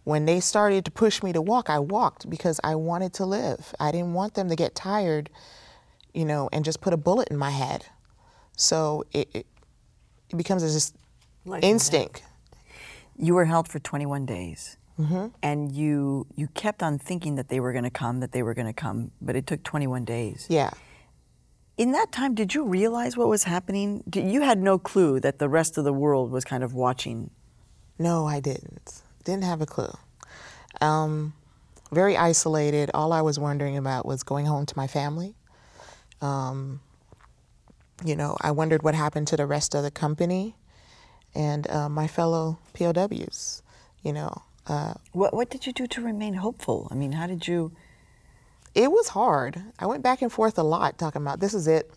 when 0.03 0.25
they 0.25 0.39
started 0.39 0.85
to 0.85 0.91
push 0.91 1.23
me 1.23 1.33
to 1.33 1.41
walk, 1.41 1.71
I 1.71 1.79
walked 1.79 2.29
because 2.29 2.59
I 2.63 2.75
wanted 2.75 3.13
to 3.13 3.25
live. 3.25 3.73
I 3.79 3.91
didn't 3.91 4.13
want 4.13 4.35
them 4.35 4.47
to 4.49 4.55
get 4.55 4.75
tired, 4.75 5.31
you 6.13 6.23
know, 6.23 6.47
and 6.53 6.63
just 6.63 6.79
put 6.79 6.93
a 6.93 6.97
bullet 6.97 7.29
in 7.29 7.37
my 7.37 7.49
head. 7.49 7.87
So 8.55 9.05
it, 9.11 9.27
it, 9.33 9.47
it 10.29 10.35
becomes 10.35 10.61
this 10.61 10.93
Life 11.45 11.63
instinct. 11.63 12.21
You 13.17 13.33
were 13.33 13.45
held 13.45 13.67
for 13.67 13.79
21 13.79 14.27
days. 14.27 14.77
And 15.43 15.71
you 15.71 16.25
you 16.35 16.47
kept 16.47 16.81
on 16.81 16.97
thinking 16.97 17.35
that 17.35 17.49
they 17.49 17.59
were 17.59 17.71
going 17.71 17.83
to 17.83 17.89
come, 17.89 18.19
that 18.21 18.31
they 18.31 18.43
were 18.43 18.53
going 18.53 18.67
to 18.67 18.73
come, 18.73 19.11
but 19.21 19.35
it 19.35 19.45
took 19.45 19.63
21 19.63 20.05
days. 20.05 20.47
Yeah. 20.49 20.71
In 21.77 21.91
that 21.91 22.13
time, 22.13 22.35
did 22.35 22.55
you 22.55 22.63
realize 22.63 23.17
what 23.17 23.27
was 23.27 23.43
happening? 23.43 24.03
Did, 24.09 24.31
you 24.31 24.41
had 24.41 24.57
no 24.57 24.79
clue 24.79 25.19
that 25.19 25.39
the 25.39 25.49
rest 25.49 25.77
of 25.77 25.83
the 25.83 25.91
world 25.91 26.31
was 26.31 26.45
kind 26.45 26.63
of 26.63 26.73
watching. 26.73 27.31
No, 27.99 28.25
I 28.25 28.39
didn't. 28.39 29.01
Didn't 29.25 29.43
have 29.43 29.61
a 29.61 29.65
clue. 29.65 29.93
Um, 30.79 31.33
very 31.91 32.15
isolated. 32.15 32.91
All 32.93 33.11
I 33.11 33.21
was 33.21 33.37
wondering 33.37 33.75
about 33.75 34.05
was 34.05 34.23
going 34.23 34.45
home 34.45 34.65
to 34.65 34.77
my 34.77 34.87
family. 34.87 35.35
Um, 36.21 36.79
you 38.05 38.15
know, 38.15 38.37
I 38.41 38.51
wondered 38.51 38.83
what 38.83 38.95
happened 38.95 39.27
to 39.27 39.37
the 39.37 39.45
rest 39.45 39.75
of 39.75 39.83
the 39.83 39.91
company 39.91 40.55
and 41.33 41.69
uh, 41.69 41.89
my 41.89 42.07
fellow 42.07 42.59
POWs. 42.73 43.61
You 44.01 44.13
know, 44.13 44.43
uh, 44.67 44.93
What 45.11 45.33
what 45.33 45.49
did 45.49 45.65
you 45.65 45.73
do 45.73 45.87
to 45.87 46.01
remain 46.01 46.35
hopeful? 46.35 46.87
I 46.91 46.95
mean, 46.95 47.13
how 47.13 47.27
did 47.27 47.47
you? 47.47 47.71
it 48.75 48.91
was 48.91 49.07
hard. 49.09 49.63
I 49.79 49.85
went 49.85 50.03
back 50.03 50.21
and 50.21 50.31
forth 50.31 50.57
a 50.57 50.63
lot 50.63 50.97
talking 50.97 51.21
about 51.21 51.39
this 51.39 51.53
is 51.53 51.65
it. 51.67 51.89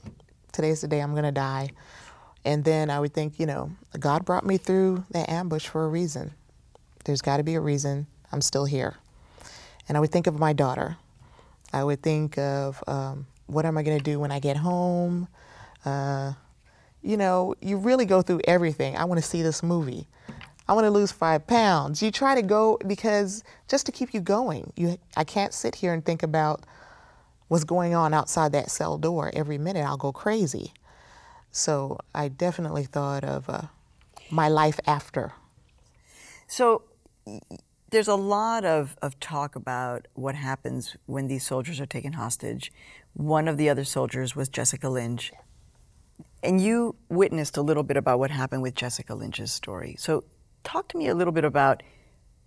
Today's 0.53 0.81
the 0.81 0.89
day 0.89 1.01
I'm 1.01 1.11
going 1.11 1.25
to 1.25 1.33
die. 1.33 1.71
And 2.45 2.65
then 2.65 2.89
I 2.89 3.01
would 3.01 3.13
think, 3.13 3.39
you 3.41 3.47
know, 3.47 3.73
God 3.99 4.25
brought 4.25 4.47
me 4.47 4.57
through 4.57 5.05
that 5.11 5.29
ambush 5.29 5.67
for 5.67 5.85
a 5.85 5.89
reason. 5.89 6.33
There's 7.05 7.21
got 7.21 7.39
to 7.39 7.43
be 7.43 7.57
a 7.57 7.61
reason 7.61 8.07
I'm 8.31 8.41
still 8.41 8.65
here. 8.65 8.97
And 9.89 9.97
I 9.97 10.01
would 10.01 10.13
think 10.13 10.29
of 10.29 10.39
my 10.39 10.53
daughter. 10.53 10.97
I 11.73 11.83
would 11.83 12.01
think 12.01 12.39
of 12.39 12.83
um, 12.87 13.27
what 13.47 13.67
am 13.67 13.77
I 13.77 13.83
going 13.83 13.99
to 13.99 14.05
do 14.05 14.21
when 14.21 14.31
I 14.31 14.39
get 14.39 14.57
home? 14.57 15.27
Uh, 15.85 16.35
you 17.03 17.17
know, 17.17 17.55
you 17.61 17.77
really 17.77 18.07
go 18.07 18.23
through 18.23 18.41
everything. 18.45 18.97
I 18.97 19.05
want 19.05 19.21
to 19.21 19.27
see 19.27 19.43
this 19.43 19.63
movie. 19.63 20.07
I 20.69 20.75
want 20.75 20.85
to 20.85 20.91
lose 20.91 21.11
five 21.11 21.47
pounds. 21.47 22.03
You 22.03 22.11
try 22.11 22.35
to 22.35 22.43
go 22.43 22.79
because 22.87 23.43
just 23.69 23.87
to 23.87 23.93
keep 23.93 24.13
you 24.13 24.21
going. 24.21 24.73
You, 24.77 24.99
I 25.17 25.25
can't 25.25 25.55
sit 25.55 25.77
here 25.77 25.95
and 25.95 26.05
think 26.05 26.23
about 26.23 26.65
what's 27.49 27.65
going 27.65 27.95
on 27.95 28.13
outside 28.13 28.53
that 28.53 28.71
cell 28.71 28.99
door 28.99 29.31
every 29.33 29.57
minute. 29.57 29.85
I'll 29.85 29.97
go 29.97 30.13
crazy. 30.13 30.75
So 31.51 31.99
I 32.15 32.29
definitely 32.29 32.85
thought 32.85 33.25
of 33.25 33.49
uh, 33.49 33.63
my 34.31 34.49
life 34.49 34.79
after. 34.87 35.33
So 36.47 36.83
there's 37.91 38.09
a 38.09 38.15
lot 38.15 38.67
of, 38.67 38.97
of 39.01 39.19
talk 39.21 39.57
about 39.57 40.07
what 40.13 40.35
happens 40.35 40.97
when 41.07 41.29
these 41.29 41.47
soldiers 41.47 41.81
are 41.81 41.87
taken 41.87 42.13
hostage. 42.13 42.71
One 43.15 43.49
of 43.49 43.57
the 43.57 43.71
other 43.71 43.85
soldiers 43.85 44.37
was 44.37 44.51
Jessica 44.51 44.91
Lynch. 44.91 45.33
And 46.43 46.61
you 46.61 46.95
witnessed 47.09 47.57
a 47.57 47.63
little 47.63 47.83
bit 47.83 47.97
about 47.97 48.19
what 48.19 48.31
happened 48.31 48.63
with 48.63 48.75
Jessica 48.75 49.15
Lynch's 49.15 49.51
story. 49.51 49.97
So 49.99 50.25
talk 50.65 50.89
to 50.89 50.99
me 50.99 51.09
a 51.09 51.15
little 51.15 51.33
bit 51.33 51.45
about 51.45 51.83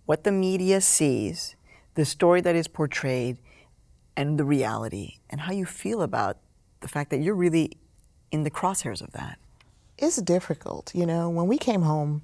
what 0.06 0.24
the 0.24 0.32
media 0.32 0.80
sees, 0.80 1.56
the 1.94 2.04
story 2.04 2.40
that 2.40 2.54
is 2.56 2.68
portrayed, 2.68 3.38
and 4.16 4.38
the 4.38 4.44
reality, 4.44 5.18
and 5.30 5.42
how 5.42 5.52
you 5.52 5.64
feel 5.64 6.02
about 6.02 6.38
the 6.80 6.88
fact 6.88 7.10
that 7.10 7.18
you're 7.18 7.34
really 7.34 7.78
in 8.30 8.44
the 8.44 8.50
crosshairs 8.50 9.00
of 9.00 9.12
that. 9.12 9.38
it's 9.98 10.16
difficult. 10.20 10.92
You 10.94 11.06
know, 11.06 11.30
when 11.30 11.46
we 11.46 11.58
came 11.58 11.82
home, 11.82 12.22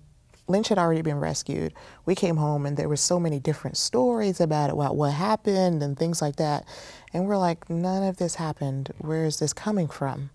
Lynch 0.48 0.68
had 0.68 0.78
already 0.78 1.02
been 1.02 1.20
rescued. 1.20 1.74
We 2.06 2.14
came 2.14 2.38
home 2.38 2.66
and 2.66 2.76
there 2.76 2.88
were 2.88 2.96
so 2.96 3.20
many 3.20 3.38
different 3.38 3.76
stories 3.76 4.40
about 4.40 4.70
it, 4.70 4.72
about 4.72 4.96
what 4.96 5.12
happened 5.12 5.82
and 5.82 5.96
things 5.96 6.22
like 6.22 6.36
that. 6.36 6.66
And 7.12 7.26
we're 7.26 7.36
like, 7.36 7.68
none 7.68 8.02
of 8.02 8.16
this 8.16 8.36
happened. 8.36 8.92
Where 8.98 9.24
is 9.26 9.38
this 9.38 9.52
coming 9.52 9.88
from? 9.88 10.30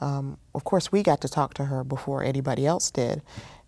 Um, 0.00 0.38
of 0.54 0.64
course, 0.64 0.90
we 0.90 1.02
got 1.02 1.20
to 1.20 1.28
talk 1.28 1.54
to 1.54 1.66
her 1.66 1.84
before 1.84 2.24
anybody 2.24 2.66
else 2.66 2.90
did, 2.90 3.20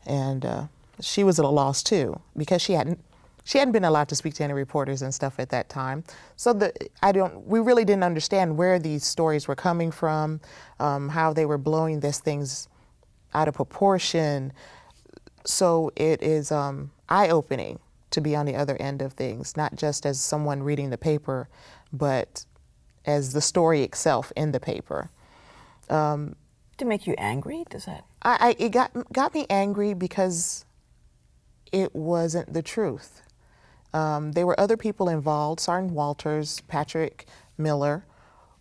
and 0.06 0.46
uh, 0.46 0.64
she 1.00 1.24
was 1.24 1.38
at 1.38 1.44
a 1.44 1.48
loss 1.48 1.82
too 1.82 2.20
because 2.36 2.62
she 2.62 2.74
hadn't 2.74 3.00
she 3.44 3.58
hadn't 3.58 3.72
been 3.72 3.84
allowed 3.84 4.08
to 4.08 4.14
speak 4.14 4.34
to 4.34 4.44
any 4.44 4.52
reporters 4.52 5.02
and 5.02 5.12
stuff 5.12 5.40
at 5.40 5.50
that 5.50 5.68
time. 5.68 6.04
So 6.36 6.52
the 6.52 6.72
I 7.02 7.12
don't 7.12 7.46
we 7.46 7.60
really 7.60 7.84
didn't 7.84 8.04
understand 8.04 8.56
where 8.56 8.78
these 8.78 9.04
stories 9.04 9.48
were 9.48 9.56
coming 9.56 9.90
from, 9.90 10.40
um, 10.78 11.08
how 11.08 11.32
they 11.32 11.46
were 11.46 11.58
blowing 11.58 12.00
these 12.00 12.18
things 12.18 12.68
out 13.34 13.48
of 13.48 13.54
proportion. 13.54 14.52
So 15.44 15.90
it 15.96 16.22
is 16.22 16.52
um, 16.52 16.92
eye 17.08 17.28
opening 17.28 17.80
to 18.10 18.20
be 18.20 18.36
on 18.36 18.46
the 18.46 18.54
other 18.54 18.76
end 18.76 19.02
of 19.02 19.14
things, 19.14 19.56
not 19.56 19.74
just 19.74 20.06
as 20.06 20.20
someone 20.20 20.62
reading 20.62 20.90
the 20.90 20.98
paper, 20.98 21.48
but 21.92 22.44
as 23.04 23.32
the 23.32 23.40
story 23.40 23.82
itself 23.82 24.32
in 24.36 24.52
the 24.52 24.60
paper. 24.60 25.10
To 26.78 26.84
make 26.84 27.06
you 27.06 27.14
angry? 27.18 27.64
Does 27.68 27.86
that? 27.86 28.04
I, 28.22 28.36
I 28.40 28.56
it 28.58 28.70
got 28.70 28.92
got 29.12 29.34
me 29.34 29.46
angry 29.50 29.94
because 29.94 30.64
it 31.72 31.94
wasn't 31.94 32.52
the 32.52 32.62
truth. 32.62 33.22
Um, 33.94 34.32
there 34.32 34.46
were 34.46 34.58
other 34.58 34.76
people 34.76 35.08
involved, 35.08 35.60
Sergeant 35.60 35.92
Walters, 35.92 36.60
Patrick 36.68 37.26
Miller, 37.58 38.04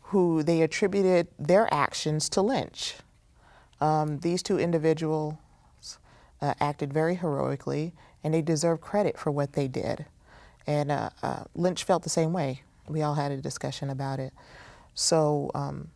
who 0.04 0.44
they 0.44 0.62
attributed 0.62 1.28
their 1.40 1.74
actions 1.74 2.28
to 2.30 2.42
Lynch. 2.42 2.96
Um, 3.80 4.20
these 4.20 4.44
two 4.44 4.60
individuals 4.60 5.36
uh, 6.42 6.54
acted 6.60 6.92
very 6.92 7.16
heroically, 7.16 7.94
and 8.24 8.34
they 8.34 8.42
deserve 8.42 8.82
credit 8.82 9.18
for 9.18 9.32
what 9.32 9.54
they 9.54 9.68
did. 9.68 10.06
And 10.68 10.92
uh, 10.92 11.10
uh, 11.24 11.44
Lynch 11.56 11.84
felt 11.84 12.04
the 12.04 12.10
same 12.10 12.34
way. 12.34 12.64
We 12.88 13.02
all 13.02 13.16
had 13.16 13.32
a 13.32 13.38
discussion 13.38 13.90
about 13.90 14.20
it. 14.20 14.34
So 14.94 15.50
um, 15.56 15.90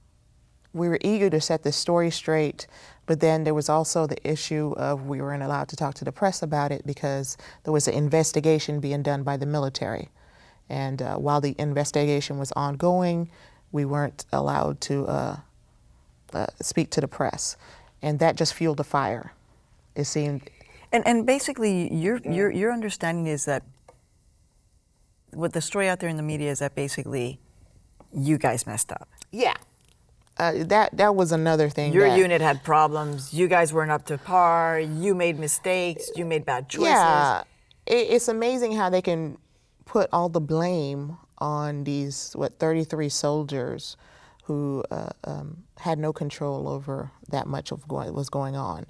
we 0.73 0.87
were 0.87 0.99
eager 1.01 1.29
to 1.29 1.41
set 1.41 1.63
this 1.63 1.75
story 1.75 2.09
straight, 2.09 2.67
but 3.05 3.19
then 3.19 3.43
there 3.43 3.53
was 3.53 3.69
also 3.69 4.07
the 4.07 4.27
issue 4.27 4.73
of 4.77 5.05
we 5.05 5.21
weren't 5.21 5.43
allowed 5.43 5.67
to 5.69 5.75
talk 5.75 5.93
to 5.95 6.05
the 6.05 6.11
press 6.11 6.41
about 6.41 6.71
it 6.71 6.85
because 6.85 7.37
there 7.63 7.73
was 7.73 7.87
an 7.87 7.93
investigation 7.93 8.79
being 8.79 9.03
done 9.03 9.23
by 9.23 9.37
the 9.37 9.45
military. 9.45 10.09
And 10.69 11.01
uh, 11.01 11.15
while 11.17 11.41
the 11.41 11.55
investigation 11.59 12.39
was 12.39 12.51
ongoing, 12.53 13.29
we 13.71 13.85
weren't 13.85 14.25
allowed 14.31 14.81
to 14.81 15.05
uh, 15.05 15.37
uh, 16.33 16.47
speak 16.61 16.89
to 16.91 17.01
the 17.01 17.07
press. 17.07 17.57
And 18.01 18.19
that 18.19 18.35
just 18.35 18.53
fueled 18.53 18.77
the 18.77 18.83
fire. 18.83 19.33
It 19.95 20.05
seemed, 20.05 20.49
And 20.91 21.05
and 21.07 21.25
basically, 21.25 21.93
your 21.93 22.17
your 22.25 22.51
your 22.51 22.71
understanding 22.73 23.27
is 23.27 23.45
that 23.45 23.63
what 25.33 25.53
the 25.53 25.61
story 25.61 25.87
out 25.89 25.99
there 25.99 26.09
in 26.09 26.17
the 26.17 26.23
media 26.23 26.51
is 26.51 26.59
that 26.59 26.75
basically 26.75 27.39
you 28.13 28.37
guys 28.37 28.65
messed 28.65 28.91
up. 28.91 29.07
yeah. 29.31 29.55
Uh, 30.37 30.63
that 30.65 30.95
that 30.97 31.15
was 31.15 31.31
another 31.31 31.69
thing. 31.69 31.93
Your 31.93 32.09
that, 32.09 32.17
unit 32.17 32.41
had 32.41 32.63
problems. 32.63 33.33
You 33.33 33.47
guys 33.47 33.71
weren't 33.71 33.91
up 33.91 34.05
to 34.07 34.17
par. 34.17 34.79
You 34.79 35.15
made 35.15 35.39
mistakes. 35.39 36.09
You 36.15 36.25
made 36.25 36.45
bad 36.45 36.67
choices. 36.67 36.89
Yeah, 36.89 37.43
it, 37.85 38.07
it's 38.09 38.27
amazing 38.27 38.73
how 38.73 38.89
they 38.89 39.01
can 39.01 39.37
put 39.85 40.09
all 40.11 40.27
the 40.27 40.41
blame 40.41 41.17
on 41.37 41.85
these 41.85 42.33
what 42.33 42.59
33 42.59 43.07
soldiers 43.07 43.95
who 44.43 44.83
uh, 44.91 45.09
um, 45.23 45.63
had 45.79 45.97
no 45.99 46.11
control 46.11 46.67
over 46.67 47.11
that 47.29 47.47
much 47.47 47.71
of 47.71 47.89
what 47.89 48.13
was 48.13 48.29
going 48.29 48.57
on, 48.57 48.87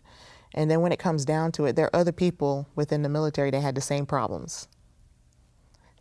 and 0.55 0.71
then 0.71 0.81
when 0.81 0.91
it 0.91 0.97
comes 0.97 1.25
down 1.25 1.51
to 1.51 1.65
it, 1.65 1.75
there 1.75 1.85
are 1.85 1.95
other 1.95 2.11
people 2.11 2.67
within 2.75 3.03
the 3.03 3.09
military 3.09 3.51
that 3.51 3.61
had 3.61 3.75
the 3.75 3.81
same 3.81 4.07
problems. 4.07 4.67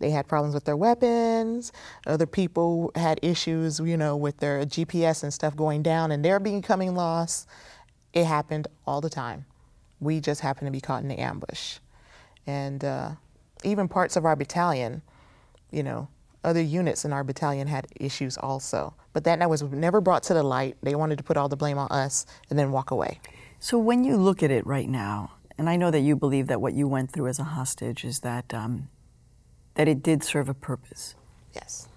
They 0.04 0.10
had 0.10 0.28
problems 0.28 0.52
with 0.52 0.66
their 0.66 0.76
weapons. 0.76 1.72
Other 2.06 2.26
people 2.26 2.92
had 2.94 3.18
issues, 3.22 3.80
you 3.80 3.96
know, 3.96 4.14
with 4.18 4.36
their 4.36 4.66
GPS 4.66 5.22
and 5.22 5.32
stuff 5.32 5.56
going 5.56 5.82
down 5.82 6.12
and 6.12 6.22
they're 6.22 6.38
becoming 6.38 6.94
lost. 6.94 7.48
It 8.12 8.26
happened 8.26 8.68
all 8.86 9.00
the 9.00 9.08
time. 9.08 9.46
We 10.00 10.20
just 10.20 10.42
happened 10.42 10.66
to 10.66 10.72
be 10.72 10.82
caught 10.82 11.02
in 11.02 11.08
the 11.08 11.18
ambush. 11.18 11.78
And 12.46 12.84
uh, 12.84 13.12
even 13.64 13.88
parts 13.88 14.16
of 14.16 14.26
our 14.26 14.36
battalion, 14.36 15.00
you 15.70 15.82
know, 15.82 16.08
other 16.44 16.60
units 16.60 17.06
in 17.06 17.14
our 17.14 17.24
battalion 17.24 17.66
had 17.66 17.86
issues 17.96 18.36
also. 18.36 18.92
But 19.14 19.24
that, 19.24 19.48
was 19.48 19.62
never 19.62 20.02
brought 20.02 20.22
to 20.24 20.34
the 20.34 20.42
light. 20.42 20.76
They 20.82 20.94
wanted 20.94 21.16
to 21.16 21.24
put 21.24 21.38
all 21.38 21.48
the 21.48 21.56
blame 21.56 21.78
on 21.78 21.88
us 21.90 22.26
and 22.50 22.58
then 22.58 22.72
walk 22.72 22.90
away. 22.90 23.20
So 23.58 23.78
when 23.78 24.04
you 24.04 24.18
look 24.18 24.42
at 24.42 24.50
it 24.50 24.66
right 24.66 24.86
now, 24.86 25.32
and 25.56 25.70
I 25.70 25.76
know 25.76 25.90
that 25.90 26.00
you 26.00 26.14
believe 26.14 26.48
that 26.48 26.60
what 26.60 26.74
you 26.74 26.86
went 26.86 27.10
through 27.10 27.28
as 27.28 27.38
a 27.38 27.44
hostage 27.44 28.04
is 28.04 28.20
that 28.20 28.52
um, 28.52 28.90
that 29.74 29.88
it 29.88 30.02
did 30.02 30.22
serve 30.22 30.48
a 30.48 30.54
purpose. 30.54 31.14
Yes. 31.52 31.88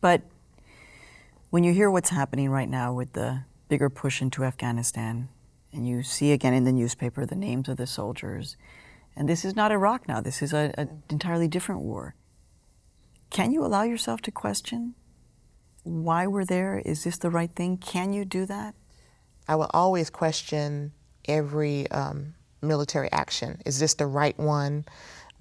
But 0.00 0.22
when 1.50 1.64
you 1.64 1.72
hear 1.72 1.90
what's 1.90 2.10
happening 2.10 2.50
right 2.50 2.68
now 2.68 2.92
with 2.92 3.12
the 3.12 3.44
bigger 3.68 3.88
push 3.88 4.20
into 4.20 4.44
Afghanistan 4.44 5.28
and 5.72 5.88
you 5.88 6.02
see 6.02 6.32
again 6.32 6.52
in 6.52 6.64
the 6.64 6.72
newspaper 6.72 7.24
the 7.24 7.34
names 7.34 7.68
of 7.68 7.78
the 7.78 7.86
soldiers. 7.86 8.56
And 9.16 9.28
this 9.28 9.44
is 9.44 9.56
not 9.56 9.72
Iraq 9.72 10.06
now, 10.08 10.20
this 10.20 10.42
is 10.42 10.52
an 10.52 11.02
entirely 11.10 11.48
different 11.48 11.80
war. 11.80 12.14
Can 13.30 13.52
you 13.52 13.64
allow 13.64 13.82
yourself 13.82 14.20
to 14.22 14.30
question 14.30 14.94
why 15.84 16.26
we're 16.26 16.44
there? 16.44 16.82
Is 16.84 17.04
this 17.04 17.18
the 17.18 17.30
right 17.30 17.50
thing? 17.50 17.78
Can 17.78 18.12
you 18.12 18.24
do 18.24 18.44
that? 18.46 18.74
I 19.48 19.56
will 19.56 19.70
always 19.72 20.10
question 20.10 20.92
every 21.26 21.90
um, 21.90 22.34
military 22.60 23.10
action. 23.10 23.60
Is 23.64 23.78
this 23.78 23.94
the 23.94 24.06
right 24.06 24.38
one? 24.38 24.84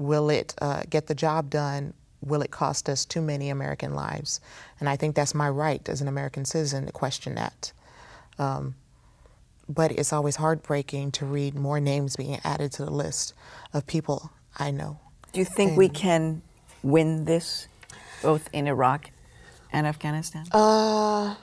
Will 0.02 0.30
it 0.30 0.56
uh, 0.62 0.82
get 0.90 1.08
the 1.08 1.16
job 1.16 1.50
done? 1.50 1.94
Will 2.22 2.42
it 2.42 2.52
cost 2.52 2.90
us 2.90 3.06
too 3.06 3.22
many 3.22 3.50
American 3.50 3.94
lives? 3.94 4.42
And 4.80 4.90
I 4.90 4.96
think 4.96 5.16
that's 5.16 5.36
my 5.36 5.50
right 5.50 5.88
as 5.88 6.02
an 6.02 6.08
American 6.08 6.46
citizen 6.46 6.86
to 6.88 6.92
question 6.92 7.36
that. 7.36 7.72
Um, 8.40 8.76
but 9.70 9.92
it's 9.92 10.12
always 10.12 10.36
heartbreaking 10.36 11.12
to 11.14 11.26
read 11.26 11.56
more 11.56 11.80
names 11.80 12.16
being 12.16 12.40
added 12.44 12.72
to 12.74 12.86
the 12.86 12.92
list 12.92 13.34
of 13.74 13.86
people 13.88 14.32
I 14.58 14.72
know. 14.72 15.00
Do 15.34 15.40
you 15.40 15.46
think 15.46 15.78
we 15.78 15.88
can 15.88 16.42
win 16.84 17.26
this, 17.26 17.68
both 18.22 18.50
in 18.52 18.68
Iraq 18.68 19.12
and 19.72 19.88
Afghanistan? 19.88 20.46
Uh, 20.52 21.36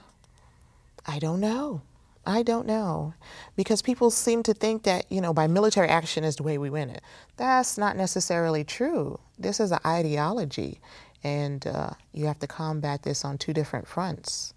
I 1.06 1.18
don't 1.20 1.40
know. 1.40 1.82
I 2.28 2.42
don't 2.42 2.66
know. 2.66 3.14
Because 3.56 3.80
people 3.80 4.10
seem 4.10 4.42
to 4.44 4.52
think 4.52 4.82
that, 4.82 5.10
you 5.10 5.20
know, 5.20 5.32
by 5.32 5.46
military 5.46 5.88
action 5.88 6.24
is 6.24 6.36
the 6.36 6.42
way 6.42 6.58
we 6.58 6.68
win 6.68 6.90
it. 6.90 7.02
That's 7.38 7.78
not 7.78 7.96
necessarily 7.96 8.64
true. 8.64 9.18
This 9.38 9.58
is 9.60 9.72
an 9.72 9.78
ideology, 9.86 10.80
and 11.24 11.66
uh, 11.66 11.90
you 12.12 12.26
have 12.26 12.38
to 12.40 12.46
combat 12.46 13.02
this 13.02 13.24
on 13.24 13.38
two 13.38 13.54
different 13.54 13.88
fronts. 13.88 14.52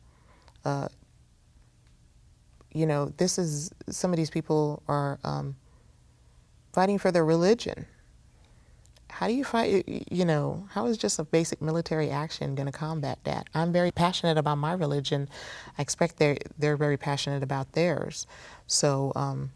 Uh, 0.65 0.89
you 2.73 2.85
know, 2.85 3.05
this 3.17 3.39
is, 3.39 3.71
some 3.89 4.11
of 4.11 4.17
these 4.17 4.29
people 4.29 4.83
are 4.87 5.19
um, 5.23 5.55
fighting 6.73 6.97
for 6.97 7.11
their 7.11 7.25
religion. 7.25 7.85
How 9.11 9.27
do 9.27 9.33
you 9.33 9.43
fight, 9.43 9.83
you 10.09 10.25
know, 10.25 10.67
how 10.71 10.87
is 10.87 10.97
just 10.97 11.19
a 11.19 11.23
basic 11.23 11.61
military 11.61 12.09
action 12.09 12.55
going 12.55 12.65
to 12.65 12.71
combat 12.71 13.19
that? 13.25 13.47
I'm 13.53 13.71
very 13.71 13.91
passionate 13.91 14.37
about 14.37 14.57
my 14.57 14.73
religion. 14.73 15.29
I 15.77 15.81
expect 15.81 16.17
they're, 16.17 16.37
they're 16.57 16.77
very 16.77 16.97
passionate 16.97 17.43
about 17.43 17.73
theirs. 17.73 18.25
So 18.67 19.11
um, 19.15 19.51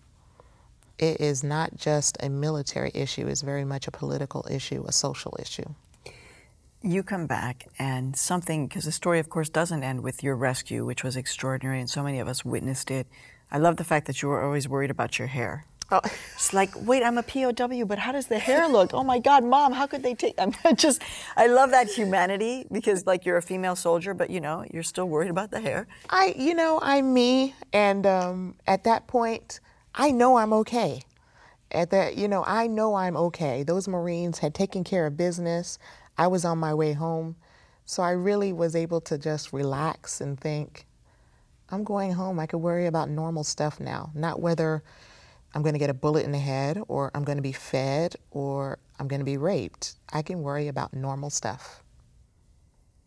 it 1.00 1.20
is 1.20 1.44
not 1.44 1.78
just 1.78 2.18
a 2.22 2.30
military 2.30 2.92
issue, 2.94 3.28
it's 3.28 3.42
very 3.42 3.66
much 3.66 3.88
a 3.88 3.92
political 3.92 4.46
issue, 4.50 4.86
a 4.88 4.92
social 4.92 5.36
issue. 5.40 5.70
You 6.82 7.02
come 7.02 7.26
back, 7.26 7.68
and 7.80 8.16
something, 8.16 8.68
because 8.68 8.86
the 8.86 8.92
story, 8.92 9.20
of 9.20 9.30
course, 9.30 9.50
doesn't 9.50 9.84
end 9.84 10.04
with 10.04 10.22
your 10.22 10.36
rescue, 10.36 10.86
which 10.86 11.04
was 11.04 11.16
extraordinary, 11.16 11.80
and 11.80 11.90
so 11.90 12.04
many 12.04 12.20
of 12.20 12.28
us 12.28 12.46
witnessed 12.46 12.92
it. 12.92 13.08
I 13.52 13.58
love 13.58 13.78
the 13.78 13.84
fact 13.84 14.06
that 14.06 14.22
you 14.22 14.30
were 14.30 14.44
always 14.44 14.70
worried 14.70 14.92
about 14.92 15.18
your 15.18 15.30
hair. 15.30 15.66
Oh. 15.92 16.02
It's 16.34 16.54
like, 16.54 16.72
wait, 16.76 17.04
I'm 17.04 17.18
a 17.18 17.24
POW, 17.24 17.86
but 17.86 18.00
how 18.00 18.12
does 18.12 18.28
the 18.28 18.40
hair 18.40 18.68
look? 18.68 18.92
Oh 18.94 19.04
my 19.04 19.20
God, 19.20 19.44
mom, 19.44 19.72
how 19.72 19.86
could 19.86 20.02
they 20.02 20.16
take? 20.16 20.34
I'm 20.40 20.52
just, 20.76 21.02
I 21.38 21.48
love 21.48 21.72
that 21.72 21.88
humanity 21.88 22.66
because, 22.72 23.06
like, 23.06 23.26
you're 23.26 23.38
a 23.38 23.42
female 23.42 23.76
soldier, 23.76 24.14
but 24.14 24.30
you 24.30 24.42
know, 24.42 24.66
you're 24.74 24.84
still 24.84 25.08
worried 25.08 25.30
about 25.30 25.52
the 25.52 25.60
hair. 25.62 25.88
I, 26.10 26.34
you 26.38 26.56
know, 26.56 26.80
I'm 26.82 27.14
me, 27.14 27.54
and 27.72 28.06
um, 28.08 28.56
at 28.66 28.84
that 28.86 29.08
point, 29.08 29.60
I 29.94 30.12
know 30.12 30.38
I'm 30.38 30.54
okay. 30.54 31.04
At 31.72 31.92
that, 31.92 32.18
you 32.18 32.28
know, 32.28 32.44
I 32.46 32.68
know 32.68 32.96
I'm 32.96 33.16
okay. 33.18 33.64
Those 33.64 33.88
Marines 33.88 34.40
had 34.40 34.54
taken 34.54 34.84
care 34.84 35.06
of 35.06 35.18
business. 35.18 35.78
I 36.18 36.28
was 36.28 36.46
on 36.46 36.58
my 36.58 36.74
way 36.74 36.94
home. 36.94 37.36
So 37.86 38.02
I 38.02 38.12
really 38.12 38.52
was 38.52 38.76
able 38.76 39.02
to 39.02 39.18
just 39.18 39.54
relax 39.54 40.20
and 40.20 40.40
think, 40.40 40.88
I'm 41.70 41.84
going 41.84 42.14
home. 42.14 42.40
I 42.40 42.46
could 42.46 42.58
worry 42.58 42.88
about 42.88 43.10
normal 43.10 43.44
stuff 43.44 43.80
now, 43.80 44.12
not 44.16 44.42
whether 44.42 44.84
I'm 45.56 45.62
going 45.62 45.74
to 45.74 45.80
get 45.80 45.90
a 45.90 45.94
bullet 45.94 46.26
in 46.26 46.32
the 46.32 46.38
head 46.38 46.82
or 46.90 47.12
I'm 47.16 47.24
going 47.24 47.38
to 47.38 47.42
be 47.42 47.54
fed 47.54 48.18
or 48.30 48.78
I'm 49.00 49.08
going 49.08 49.22
to 49.22 49.26
be 49.26 49.38
raped. 49.38 49.96
I 50.12 50.22
can 50.22 50.42
worry 50.42 50.68
about 50.68 50.94
normal 50.94 51.30
stuff. 51.30 51.82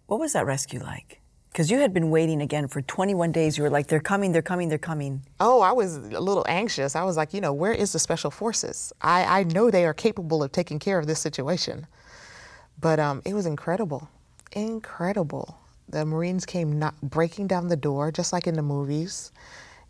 What 0.07 0.19
was 0.19 0.33
that 0.33 0.47
rescue 0.47 0.81
like? 0.81 1.21
Because 1.53 1.71
you 1.71 1.79
had 1.81 1.93
been 1.93 2.11
waiting 2.11 2.41
again 2.41 2.67
for 2.67 2.81
21 2.81 3.33
days. 3.33 3.59
You 3.59 3.65
were 3.65 3.71
like, 3.71 3.89
they're 3.89 4.01
coming, 4.01 4.33
they're 4.33 4.41
coming, 4.41 4.71
they're 4.71 4.79
coming. 4.79 5.23
Oh, 5.41 5.61
I 5.61 5.73
was 5.73 5.97
a 5.97 6.21
little 6.21 6.45
anxious. 6.49 6.97
I 6.97 7.03
was 7.05 7.19
like, 7.19 7.35
you 7.35 7.41
know, 7.41 7.53
where 7.53 7.73
is 7.73 7.93
the 7.93 7.99
special 7.99 8.31
forces? 8.31 8.93
I, 9.03 9.41
I 9.41 9.43
know 9.45 9.71
they 9.71 9.85
are 9.85 9.95
capable 9.95 10.43
of 10.43 10.51
taking 10.51 10.79
care 10.79 10.99
of 10.99 11.07
this 11.07 11.19
situation. 11.19 11.87
But 12.81 12.99
um, 12.99 13.23
it 13.27 13.35
was 13.35 13.45
incredible, 13.45 14.09
incredible. 14.53 15.59
The 15.89 16.07
Marines 16.07 16.47
came 16.47 16.79
not 16.79 16.99
breaking 17.03 17.49
down 17.49 17.69
the 17.69 17.77
door, 17.77 18.13
just 18.13 18.33
like 18.33 18.47
in 18.47 18.55
the 18.55 18.63
movies, 18.63 19.33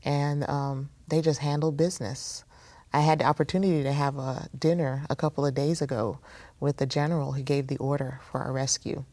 and 0.04 0.48
um, 0.48 0.88
they 1.08 1.20
just 1.20 1.40
handled 1.40 1.76
business. 1.76 2.44
I 2.92 3.00
had 3.00 3.20
the 3.20 3.24
opportunity 3.24 3.82
to 3.82 3.92
have 3.92 4.16
a 4.16 4.48
dinner 4.58 5.04
a 5.10 5.16
couple 5.16 5.44
of 5.44 5.54
days 5.54 5.82
ago 5.82 6.18
with 6.60 6.78
the 6.78 6.86
general 6.86 7.32
who 7.32 7.42
gave 7.42 7.66
the 7.66 7.76
order 7.76 8.20
for 8.30 8.40
our 8.40 8.52
rescue. 8.52 9.04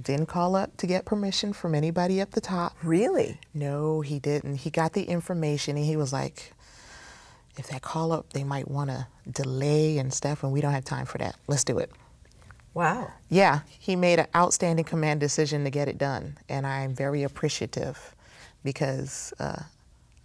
Didn't 0.00 0.26
call 0.26 0.54
up 0.54 0.76
to 0.76 0.86
get 0.86 1.04
permission 1.04 1.52
from 1.52 1.74
anybody 1.74 2.20
up 2.20 2.32
the 2.32 2.40
top. 2.40 2.76
Really? 2.82 3.40
No, 3.52 4.00
he 4.00 4.18
didn't. 4.18 4.56
He 4.56 4.70
got 4.70 4.92
the 4.92 5.04
information 5.04 5.76
and 5.76 5.86
he 5.86 5.96
was 5.96 6.12
like, 6.12 6.52
if 7.56 7.66
that 7.68 7.82
call 7.82 8.12
up, 8.12 8.32
they 8.32 8.44
might 8.44 8.68
want 8.68 8.90
to 8.90 9.06
delay 9.30 9.98
and 9.98 10.14
stuff, 10.14 10.44
and 10.44 10.52
we 10.52 10.60
don't 10.60 10.72
have 10.72 10.84
time 10.84 11.06
for 11.06 11.18
that. 11.18 11.36
Let's 11.48 11.64
do 11.64 11.78
it. 11.78 11.90
Wow. 12.72 13.10
Yeah, 13.28 13.60
he 13.80 13.96
made 13.96 14.20
an 14.20 14.28
outstanding 14.36 14.84
command 14.84 15.18
decision 15.18 15.64
to 15.64 15.70
get 15.70 15.88
it 15.88 15.98
done, 15.98 16.38
and 16.48 16.64
I'm 16.64 16.94
very 16.94 17.24
appreciative 17.24 18.14
because 18.62 19.32
uh, 19.40 19.62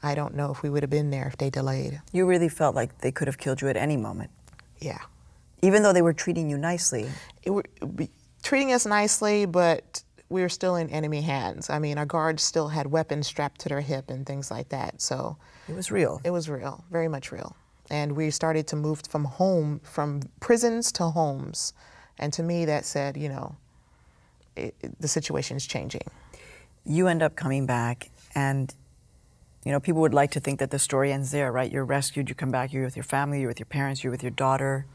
I 0.04 0.16
don't 0.16 0.36
know 0.36 0.52
if 0.52 0.62
we 0.62 0.70
would 0.70 0.84
have 0.84 0.90
been 0.90 1.10
there 1.12 1.28
if 1.28 1.38
they 1.38 1.50
delayed. 1.50 2.02
You 2.12 2.26
really 2.26 2.50
felt 2.50 2.76
like 2.76 3.00
they 3.00 3.12
could 3.12 3.28
have 3.28 3.38
killed 3.38 3.62
you 3.62 3.70
at 3.70 3.78
any 3.78 3.96
moment, 3.98 4.32
Yeah, 4.80 5.00
even 5.62 5.82
though 5.84 5.94
they 5.94 6.02
were 6.02 6.14
treating 6.14 6.50
you 6.50 6.58
nicely. 6.58 7.10
it 7.42 7.52
were 7.52 7.64
be, 7.96 8.10
treating 8.44 8.74
us 8.74 8.86
nicely, 8.86 9.46
but 9.46 10.04
we 10.30 10.42
were 10.42 10.50
still 10.50 10.76
in 10.76 10.90
enemy 10.90 11.22
hands. 11.22 11.70
I 11.70 11.80
mean, 11.80 11.98
our 11.98 12.06
guards 12.06 12.44
still 12.44 12.68
had 12.68 12.88
weapons 12.88 13.28
strapped 13.28 13.62
to 13.62 13.70
their 13.70 13.82
hip 13.82 14.10
and 14.10 14.26
things 14.26 14.52
like 14.52 14.70
that. 14.70 15.02
So 15.02 15.38
It 15.70 15.76
was 15.76 15.90
real. 15.92 16.20
it 16.24 16.32
was 16.32 16.50
real, 16.50 16.84
very 16.92 17.08
much 17.08 17.32
real. 17.32 17.56
And 17.90 18.14
we 18.14 18.30
started 18.32 18.68
to 18.68 18.76
move 18.76 19.02
from 19.08 19.26
home, 19.26 19.80
from 19.84 20.22
prisons 20.40 20.92
to 20.94 21.06
homes. 21.12 21.74
And 22.18 22.34
to 22.34 22.44
me, 22.44 22.66
that 22.66 22.86
said, 22.86 23.16
you 23.16 23.30
know, 23.30 23.56
it, 24.56 24.76
it- 24.82 25.00
the 25.00 25.08
situation 25.08 25.56
is 25.58 25.66
changing. 25.66 26.02
you 26.86 27.08
end 27.08 27.22
up 27.24 27.36
coming 27.38 27.66
back 27.66 28.10
and 28.36 28.74
you 29.66 29.72
know 29.72 29.80
people 29.80 30.02
would 30.02 30.14
like 30.14 30.32
to 30.32 30.40
think 30.40 30.60
that 30.60 30.72
the 30.72 30.80
story 30.80 31.12
ends 31.12 31.32
there 31.32 31.52
right 31.52 31.72
you're 31.72 31.86
rescued 31.86 32.30
you 32.30 32.36
come 32.36 32.52
back 32.52 32.74
you're 32.74 32.84
with 32.86 32.96
your 32.96 33.04
family 33.04 33.40
you're 33.40 33.48
with 33.50 33.60
your 33.60 33.66
parents 33.66 34.04
you're 34.04 34.12
with 34.12 34.24
your 34.24 34.32
daughter 34.32 34.86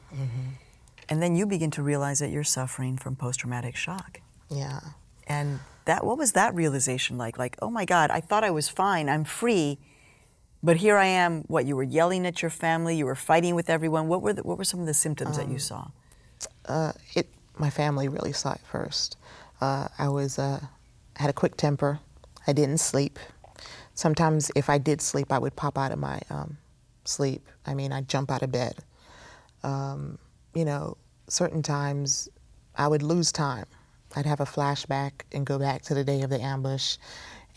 and 1.08 1.22
then 1.22 1.34
you 1.34 1.46
begin 1.46 1.70
to 1.70 1.82
realize 1.82 2.18
that 2.18 2.30
you're 2.30 2.44
suffering 2.44 2.96
from 2.98 3.16
post-traumatic 3.16 3.76
shock 3.76 4.20
Yeah. 4.50 4.80
and 5.26 5.60
that 5.86 6.04
what 6.04 6.18
was 6.18 6.32
that 6.32 6.54
realization 6.54 7.16
like 7.18 7.38
like 7.38 7.56
oh 7.62 7.70
my 7.70 7.84
god 7.84 8.10
i 8.10 8.20
thought 8.20 8.44
i 8.44 8.50
was 8.50 8.68
fine 8.68 9.08
i'm 9.08 9.24
free 9.24 9.78
but 10.62 10.76
here 10.78 10.96
i 10.98 11.06
am 11.06 11.42
what 11.48 11.64
you 11.64 11.74
were 11.76 11.82
yelling 11.98 12.26
at 12.26 12.42
your 12.42 12.50
family 12.50 12.94
you 12.96 13.06
were 13.06 13.14
fighting 13.14 13.54
with 13.54 13.70
everyone 13.70 14.06
what 14.08 14.20
were 14.20 14.32
the, 14.34 14.42
what 14.42 14.58
were 14.58 14.64
some 14.64 14.80
of 14.80 14.86
the 14.86 14.94
symptoms 14.94 15.36
that 15.38 15.48
you 15.48 15.58
saw 15.58 15.88
uh, 16.66 16.92
it 17.14 17.26
my 17.58 17.70
family 17.70 18.06
really 18.06 18.32
saw 18.32 18.52
it 18.52 18.60
first. 18.70 19.16
Uh, 19.60 19.88
I 19.98 20.08
was 20.08 20.38
uh, 20.38 20.60
had 21.16 21.28
a 21.28 21.32
quick 21.32 21.56
temper. 21.56 21.98
I 22.46 22.52
didn't 22.52 22.78
sleep. 22.78 23.18
Sometimes, 23.98 24.52
if 24.54 24.70
I 24.70 24.78
did 24.78 25.00
sleep, 25.00 25.32
I 25.32 25.40
would 25.40 25.56
pop 25.56 25.76
out 25.76 25.90
of 25.90 25.98
my 25.98 26.20
um, 26.30 26.56
sleep. 27.04 27.44
I 27.66 27.74
mean, 27.74 27.90
I'd 27.90 28.08
jump 28.08 28.30
out 28.30 28.42
of 28.42 28.52
bed. 28.52 28.76
Um, 29.64 30.18
you 30.54 30.64
know, 30.64 30.96
certain 31.26 31.64
times 31.64 32.28
I 32.76 32.86
would 32.86 33.02
lose 33.02 33.32
time. 33.32 33.66
I'd 34.14 34.24
have 34.24 34.38
a 34.38 34.44
flashback 34.44 35.22
and 35.32 35.44
go 35.44 35.58
back 35.58 35.82
to 35.82 35.94
the 35.94 36.04
day 36.04 36.22
of 36.22 36.30
the 36.30 36.40
ambush, 36.40 36.96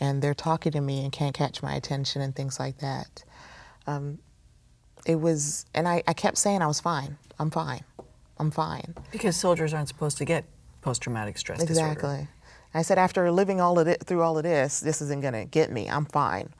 and 0.00 0.20
they're 0.20 0.34
talking 0.34 0.72
to 0.72 0.80
me 0.80 1.04
and 1.04 1.12
can't 1.12 1.32
catch 1.32 1.62
my 1.62 1.76
attention 1.76 2.20
and 2.20 2.34
things 2.34 2.58
like 2.58 2.78
that. 2.78 3.22
Um, 3.86 4.18
it 5.06 5.20
was, 5.20 5.64
and 5.74 5.86
I, 5.86 6.02
I 6.08 6.12
kept 6.12 6.38
saying 6.38 6.60
I 6.60 6.66
was 6.66 6.80
fine. 6.80 7.18
I'm 7.38 7.52
fine. 7.52 7.84
I'm 8.38 8.50
fine. 8.50 8.96
because 9.12 9.36
soldiers 9.36 9.72
aren't 9.72 9.86
supposed 9.86 10.18
to 10.18 10.24
get 10.24 10.44
post-traumatic 10.80 11.38
stress 11.38 11.60
disorder 11.64 11.92
Exactly. 11.92 12.28
I 12.74 12.82
said 12.82 12.98
after 12.98 13.30
living 13.30 13.60
all 13.60 13.78
of 13.78 13.86
it 13.86 14.04
through 14.04 14.22
all 14.22 14.38
of 14.38 14.44
this, 14.44 14.80
this 14.80 15.02
isn't 15.02 15.22
gonna 15.22 15.44
get 15.44 15.70
me. 15.70 15.88
I'm 15.88 16.06
fine, 16.06 16.50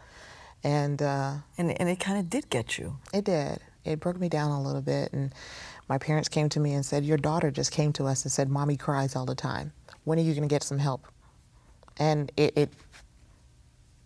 and 0.63 1.01
uh, 1.01 1.35
and, 1.57 1.81
and 1.81 1.89
it 1.89 2.01
kind 2.01 2.19
of 2.19 2.29
did 2.29 2.51
get 2.51 2.79
you 2.79 2.99
it 3.13 3.25
did. 3.25 3.61
It 3.85 3.99
broke 3.99 4.21
me 4.21 4.29
down 4.29 4.51
a 4.51 4.63
little 4.63 4.83
bit, 4.83 5.13
and 5.13 5.35
my 5.89 5.99
parents 5.99 6.29
came 6.29 6.49
to 6.51 6.61
me 6.61 6.73
and 6.75 6.85
said, 6.85 7.05
"Your 7.05 7.19
daughter 7.19 7.51
just 7.51 7.73
came 7.73 7.93
to 7.95 8.07
us 8.07 8.25
and 8.25 8.31
said, 8.31 8.49
mommy 8.49 8.77
cries 8.77 9.17
all 9.17 9.27
the 9.27 9.35
time. 9.35 9.73
When 10.05 10.19
are 10.19 10.23
you 10.23 10.35
gonna 10.35 10.47
get 10.47 10.63
some 10.63 10.79
help?" 10.79 11.07
And 11.99 12.31
it, 12.37 12.57
it 12.57 12.71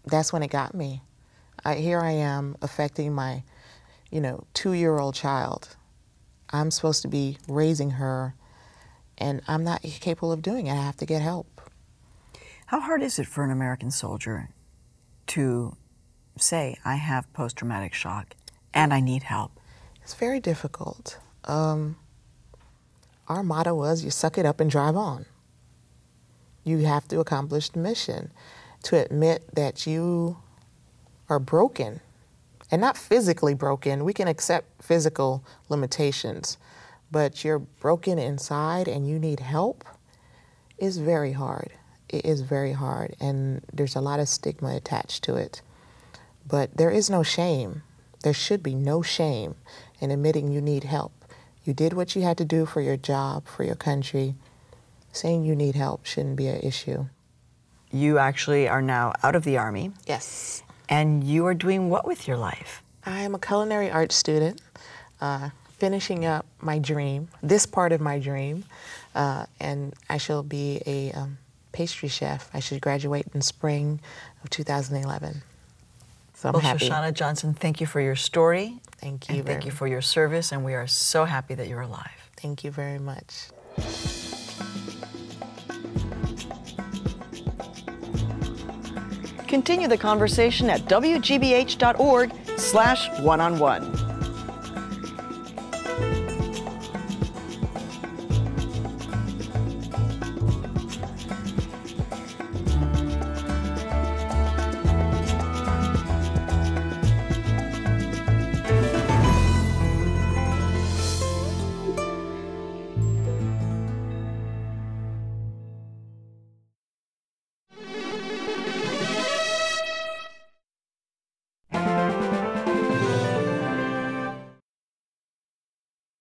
that's 0.04 0.32
when 0.32 0.42
it 0.42 0.50
got 0.50 0.74
me. 0.74 1.02
I, 1.64 1.74
here 1.74 2.00
I 2.00 2.12
am 2.12 2.56
affecting 2.62 3.12
my, 3.12 3.42
you 4.10 4.20
know, 4.20 4.44
two-year-old 4.54 5.14
child. 5.14 5.76
I'm 6.50 6.70
supposed 6.70 7.02
to 7.02 7.08
be 7.08 7.38
raising 7.48 7.90
her, 7.92 8.34
and 9.18 9.42
I'm 9.48 9.64
not 9.64 9.82
capable 9.82 10.32
of 10.32 10.42
doing 10.42 10.68
it. 10.68 10.72
I 10.72 10.76
have 10.76 10.96
to 10.98 11.06
get 11.06 11.22
help. 11.22 11.55
How 12.66 12.80
hard 12.80 13.02
is 13.02 13.18
it 13.18 13.26
for 13.26 13.44
an 13.44 13.50
American 13.50 13.90
soldier 13.90 14.50
to 15.28 15.76
say, 16.38 16.76
I 16.84 16.96
have 16.96 17.32
post 17.32 17.56
traumatic 17.56 17.94
shock? 17.94 18.34
and 18.76 18.92
I 18.92 19.00
need 19.00 19.22
help. 19.24 19.58
It's 20.02 20.14
very 20.14 20.38
difficult. 20.38 21.18
Um, 21.44 21.96
our 23.26 23.42
motto 23.42 23.74
was 23.74 24.04
you 24.04 24.10
suck 24.10 24.36
it 24.36 24.44
up 24.44 24.60
and 24.60 24.70
drive 24.70 24.96
on. 24.96 25.24
You 26.62 26.78
have 26.80 27.08
to 27.08 27.18
accomplish 27.18 27.70
the 27.70 27.78
mission 27.78 28.30
to 28.82 29.02
admit 29.02 29.54
that 29.54 29.86
you 29.86 30.36
are 31.30 31.38
broken 31.38 32.00
and 32.70 32.80
not 32.80 32.98
physically 32.98 33.54
broken. 33.54 34.04
We 34.04 34.12
can 34.12 34.28
accept 34.28 34.84
physical 34.84 35.42
limitations, 35.70 36.58
but 37.10 37.44
you're 37.44 37.60
broken 37.60 38.18
inside 38.18 38.88
and 38.88 39.08
you 39.08 39.18
need 39.18 39.40
help 39.40 39.84
is 40.76 40.98
very 40.98 41.32
hard. 41.32 41.72
It 42.08 42.24
is 42.24 42.40
very 42.42 42.72
hard, 42.72 43.16
and 43.20 43.62
there's 43.72 43.96
a 43.96 44.00
lot 44.00 44.20
of 44.20 44.28
stigma 44.28 44.76
attached 44.76 45.24
to 45.24 45.36
it. 45.36 45.60
But 46.46 46.76
there 46.76 46.90
is 46.90 47.10
no 47.10 47.22
shame. 47.22 47.82
There 48.22 48.32
should 48.34 48.62
be 48.62 48.74
no 48.74 49.02
shame 49.02 49.56
in 50.00 50.10
admitting 50.10 50.52
you 50.52 50.60
need 50.60 50.84
help. 50.84 51.12
You 51.64 51.74
did 51.74 51.92
what 51.92 52.14
you 52.14 52.22
had 52.22 52.38
to 52.38 52.44
do 52.44 52.64
for 52.66 52.80
your 52.80 52.96
job, 52.96 53.46
for 53.48 53.64
your 53.64 53.74
country. 53.74 54.34
Saying 55.12 55.44
you 55.44 55.56
need 55.56 55.74
help 55.74 56.04
shouldn't 56.06 56.36
be 56.36 56.46
an 56.46 56.60
issue. 56.60 57.06
You 57.90 58.18
actually 58.18 58.68
are 58.68 58.82
now 58.82 59.12
out 59.22 59.34
of 59.34 59.44
the 59.44 59.56
Army, 59.58 59.92
Yes. 60.06 60.62
and 60.88 61.24
you 61.24 61.46
are 61.46 61.54
doing 61.54 61.88
what 61.88 62.06
with 62.06 62.28
your 62.28 62.36
life? 62.36 62.82
I 63.04 63.20
am 63.20 63.34
a 63.34 63.38
culinary 63.38 63.90
arts 63.90 64.14
student, 64.16 64.60
uh, 65.20 65.50
finishing 65.78 66.24
up 66.24 66.46
my 66.60 66.78
dream, 66.78 67.28
this 67.42 67.66
part 67.66 67.92
of 67.92 68.00
my 68.00 68.18
dream, 68.18 68.64
uh, 69.14 69.46
and 69.60 69.94
I 70.10 70.18
shall 70.18 70.42
be 70.42 70.82
a 70.86 71.12
um, 71.12 71.38
pastry 71.76 72.08
chef. 72.08 72.48
I 72.54 72.60
should 72.60 72.80
graduate 72.80 73.26
in 73.34 73.42
spring 73.42 74.00
of 74.42 74.48
2011. 74.48 75.42
So 76.32 76.48
I'm 76.48 76.54
Well, 76.54 76.62
happy. 76.62 76.88
Shoshana 76.88 77.12
Johnson, 77.12 77.52
thank 77.52 77.82
you 77.82 77.86
for 77.86 78.00
your 78.00 78.16
story. 78.16 78.80
Thank 78.96 79.28
you 79.28 79.42
thank 79.42 79.66
you 79.66 79.70
for 79.70 79.86
your 79.86 80.00
service, 80.00 80.52
and 80.52 80.64
we 80.64 80.72
are 80.72 80.86
so 80.86 81.26
happy 81.26 81.54
that 81.54 81.68
you're 81.68 81.82
alive. 81.82 82.30
Thank 82.38 82.64
you 82.64 82.70
very 82.70 82.98
much. 82.98 83.48
Continue 89.46 89.86
the 89.86 89.98
conversation 89.98 90.70
at 90.70 90.80
wgbh.org 90.82 92.32
slash 92.56 93.20
one-on-one. 93.20 93.95